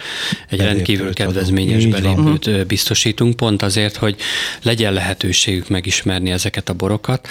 egy 0.49 0.58
belépőt 0.58 0.75
rendkívül 0.75 1.13
kedvezményes 1.13 1.86
belépőt 1.86 2.45
van. 2.45 2.67
biztosítunk, 2.67 3.36
pont 3.36 3.62
azért, 3.62 3.95
hogy 3.95 4.15
legyen 4.62 4.93
lehetőségük 4.93 5.69
megismerni 5.69 6.32
ezeket 6.32 6.69
a 6.69 6.73
borokat, 6.73 7.27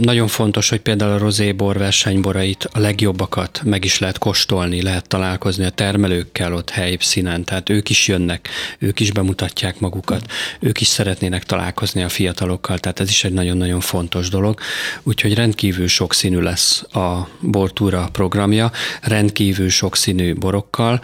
nagyon 0.00 0.28
fontos, 0.28 0.68
hogy 0.68 0.80
például 0.80 1.12
a 1.12 1.18
rozébor 1.18 1.78
versenyborait, 1.78 2.68
a 2.72 2.78
legjobbakat 2.78 3.60
meg 3.64 3.84
is 3.84 3.98
lehet 3.98 4.18
kóstolni, 4.18 4.82
lehet 4.82 5.08
találkozni 5.08 5.64
a 5.64 5.70
termelőkkel 5.70 6.54
ott 6.54 6.70
helyszínen, 6.70 7.44
tehát 7.44 7.68
ők 7.68 7.90
is 7.90 8.08
jönnek, 8.08 8.48
ők 8.78 9.00
is 9.00 9.12
bemutatják 9.12 9.80
magukat, 9.80 10.30
ők 10.60 10.80
is 10.80 10.86
szeretnének 10.86 11.44
találkozni 11.44 12.02
a 12.02 12.08
fiatalokkal, 12.08 12.78
tehát 12.78 13.00
ez 13.00 13.08
is 13.08 13.24
egy 13.24 13.32
nagyon-nagyon 13.32 13.80
fontos 13.80 14.28
dolog. 14.28 14.60
Úgyhogy 15.02 15.34
rendkívül 15.34 15.88
sokszínű 15.88 16.38
lesz 16.38 16.82
a 16.94 17.28
Bortúra 17.40 18.08
programja, 18.12 18.72
rendkívül 19.02 19.68
sokszínű 19.68 20.34
borokkal, 20.34 21.00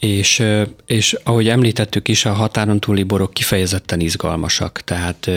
és, 0.00 0.42
és 0.86 1.16
ahogy 1.22 1.48
említettük 1.48 2.08
is, 2.08 2.24
a 2.24 2.32
határon 2.32 2.80
túli 2.80 3.02
borok 3.02 3.34
kifejezetten 3.34 4.00
izgalmasak, 4.00 4.80
tehát 4.84 5.30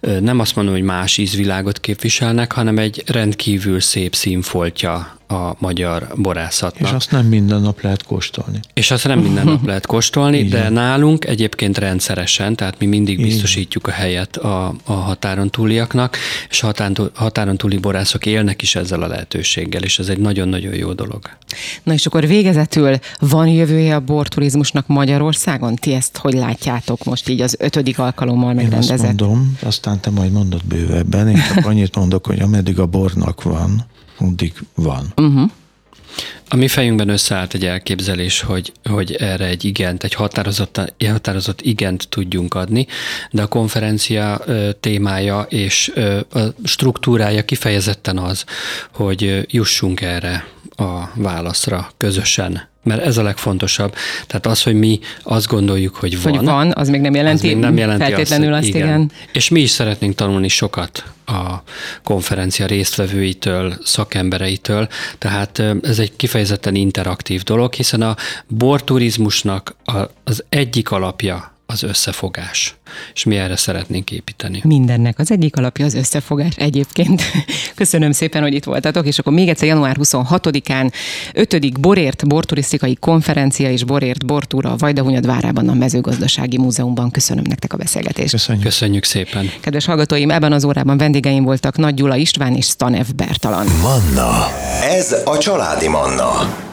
nem 0.00 0.40
azt 0.40 0.56
mondom, 0.56 0.74
hogy 0.74 0.82
más 0.82 1.18
ízvilágot 1.18 1.80
képviselnek, 1.80 2.52
hanem 2.52 2.78
egy 2.78 3.02
rendkívül 3.06 3.80
szép 3.80 4.14
színfoltja 4.14 5.18
a 5.28 5.54
magyar 5.58 6.08
borászatnak. 6.16 6.88
És 6.88 6.94
azt 6.94 7.10
nem 7.10 7.26
minden 7.26 7.60
nap 7.60 7.80
lehet 7.80 8.02
kóstolni. 8.02 8.60
És 8.74 8.90
azt 8.90 9.06
nem 9.06 9.18
minden 9.18 9.44
nap 9.44 9.66
lehet 9.66 9.86
kóstolni, 9.86 10.44
de 10.54 10.68
nálunk 10.68 11.24
egyébként 11.24 11.78
rendszeresen, 11.78 12.56
tehát 12.56 12.78
mi 12.78 12.86
mindig 12.86 13.22
biztosítjuk 13.22 13.86
a 13.86 13.90
helyet 13.90 14.36
a, 14.36 14.74
a 14.84 14.92
határon 14.92 15.50
túliaknak, 15.50 16.16
és 16.50 16.62
a 16.62 16.72
határon 17.14 17.56
túli 17.56 17.76
borászok 17.76 18.26
élnek 18.26 18.62
is 18.62 18.74
ezzel 18.74 19.02
a 19.02 19.06
lehetőséggel, 19.06 19.82
és 19.82 19.98
ez 19.98 20.08
egy 20.08 20.18
nagyon-nagyon 20.18 20.74
jó 20.74 20.92
dolog. 20.92 21.30
Na 21.82 21.92
és 21.92 22.06
akkor 22.06 22.26
végezetül 22.26 22.98
van 23.18 23.48
jövője 23.48 23.94
a 23.94 24.00
borturizmusnak 24.00 24.86
Magyarországon? 24.86 25.74
Ti 25.74 25.92
ezt 25.92 26.16
hogy 26.16 26.34
látjátok 26.34 27.04
most 27.04 27.28
így 27.28 27.40
az 27.40 27.56
ötödik 27.58 27.98
alkalommal 27.98 28.54
megrendezett? 28.54 28.98
Én 28.98 29.04
azt 29.04 29.20
mondom, 29.20 29.56
aztán 29.62 30.00
te 30.00 30.10
majd 30.10 30.32
mondod 30.32 30.64
bővebben, 30.64 31.28
én 31.28 31.42
csak 31.54 31.66
annyit 31.70 31.96
mondok, 31.96 32.26
hogy 32.26 32.40
ameddig 32.40 32.78
a 32.78 32.86
bornak 32.86 33.42
van, 33.42 33.86
addig 34.18 34.52
van. 34.74 35.12
Uh-huh. 35.16 35.50
A 36.48 36.56
mi 36.56 36.68
fejünkben 36.68 37.08
összeállt 37.08 37.54
egy 37.54 37.64
elképzelés, 37.64 38.40
hogy, 38.40 38.72
hogy 38.84 39.14
erre 39.14 39.44
egy 39.46 39.64
igent, 39.64 40.04
egy 40.04 40.14
határozott, 40.14 40.94
határozott 41.06 41.60
igent 41.60 42.08
tudjunk 42.08 42.54
adni, 42.54 42.86
de 43.30 43.42
a 43.42 43.46
konferencia 43.46 44.44
témája 44.80 45.40
és 45.40 45.92
a 46.32 46.40
struktúrája 46.64 47.44
kifejezetten 47.44 48.18
az, 48.18 48.44
hogy 48.92 49.46
jussunk 49.50 50.00
erre 50.00 50.46
a 50.76 51.10
válaszra 51.14 51.90
közösen 51.96 52.68
mert 52.86 53.02
ez 53.02 53.16
a 53.16 53.22
legfontosabb. 53.22 53.94
Tehát 54.26 54.46
az, 54.46 54.62
hogy 54.62 54.74
mi 54.74 55.00
azt 55.22 55.46
gondoljuk, 55.46 55.94
hogy 55.94 56.22
van. 56.22 56.36
Hogy 56.36 56.44
van, 56.44 56.72
az 56.74 56.88
még 56.88 57.00
nem 57.00 57.14
jelenti, 57.14 57.46
még 57.46 57.56
nem 57.56 57.76
jelenti 57.76 58.04
feltétlenül 58.04 58.52
azt, 58.52 58.58
azt 58.58 58.68
igen. 58.68 58.86
igen. 58.86 59.10
És 59.32 59.48
mi 59.48 59.60
is 59.60 59.70
szeretnénk 59.70 60.14
tanulni 60.14 60.48
sokat 60.48 61.04
a 61.26 61.62
konferencia 62.02 62.66
résztvevőitől, 62.66 63.74
szakembereitől, 63.84 64.88
tehát 65.18 65.62
ez 65.82 65.98
egy 65.98 66.16
kifejezetten 66.16 66.74
interaktív 66.74 67.42
dolog, 67.42 67.72
hiszen 67.72 68.02
a 68.02 68.16
borturizmusnak 68.48 69.76
az 70.24 70.44
egyik 70.48 70.90
alapja 70.90 71.55
az 71.66 71.82
összefogás. 71.82 72.76
És 73.14 73.24
mi 73.24 73.36
erre 73.36 73.56
szeretnénk 73.56 74.10
építeni. 74.10 74.60
Mindennek 74.64 75.18
az 75.18 75.30
egyik 75.30 75.56
alapja 75.56 75.84
az 75.84 75.94
összefogás 75.94 76.54
egyébként. 76.56 77.22
Köszönöm 77.74 78.12
szépen, 78.12 78.42
hogy 78.42 78.54
itt 78.54 78.64
voltatok, 78.64 79.06
és 79.06 79.18
akkor 79.18 79.32
még 79.32 79.48
egyszer 79.48 79.68
január 79.68 79.96
26-án 80.00 80.92
5. 81.32 81.80
Borért 81.80 82.26
borturisztikai 82.26 82.96
konferencia 83.00 83.70
és 83.70 83.84
Borért 83.84 84.26
bortúra 84.26 84.70
a 84.70 84.76
Vajdahunyad 84.76 85.26
várában 85.26 85.68
a 85.68 85.74
mezőgazdasági 85.74 86.58
múzeumban. 86.58 87.10
Köszönöm 87.10 87.44
nektek 87.48 87.72
a 87.72 87.76
beszélgetést. 87.76 88.30
Köszönjük. 88.30 88.64
Köszönjük 88.64 89.04
szépen. 89.04 89.50
Kedves 89.60 89.84
hallgatóim, 89.84 90.30
ebben 90.30 90.52
az 90.52 90.64
órában 90.64 90.96
vendégeim 90.96 91.44
voltak 91.44 91.76
Nagy 91.76 91.94
Gyula 91.94 92.16
István 92.16 92.54
és 92.54 92.66
Stanev 92.66 93.06
Bertalan. 93.16 93.66
Manna. 93.82 94.46
Ez 94.82 95.16
a 95.24 95.38
családi 95.38 95.88
Manna. 95.88 96.64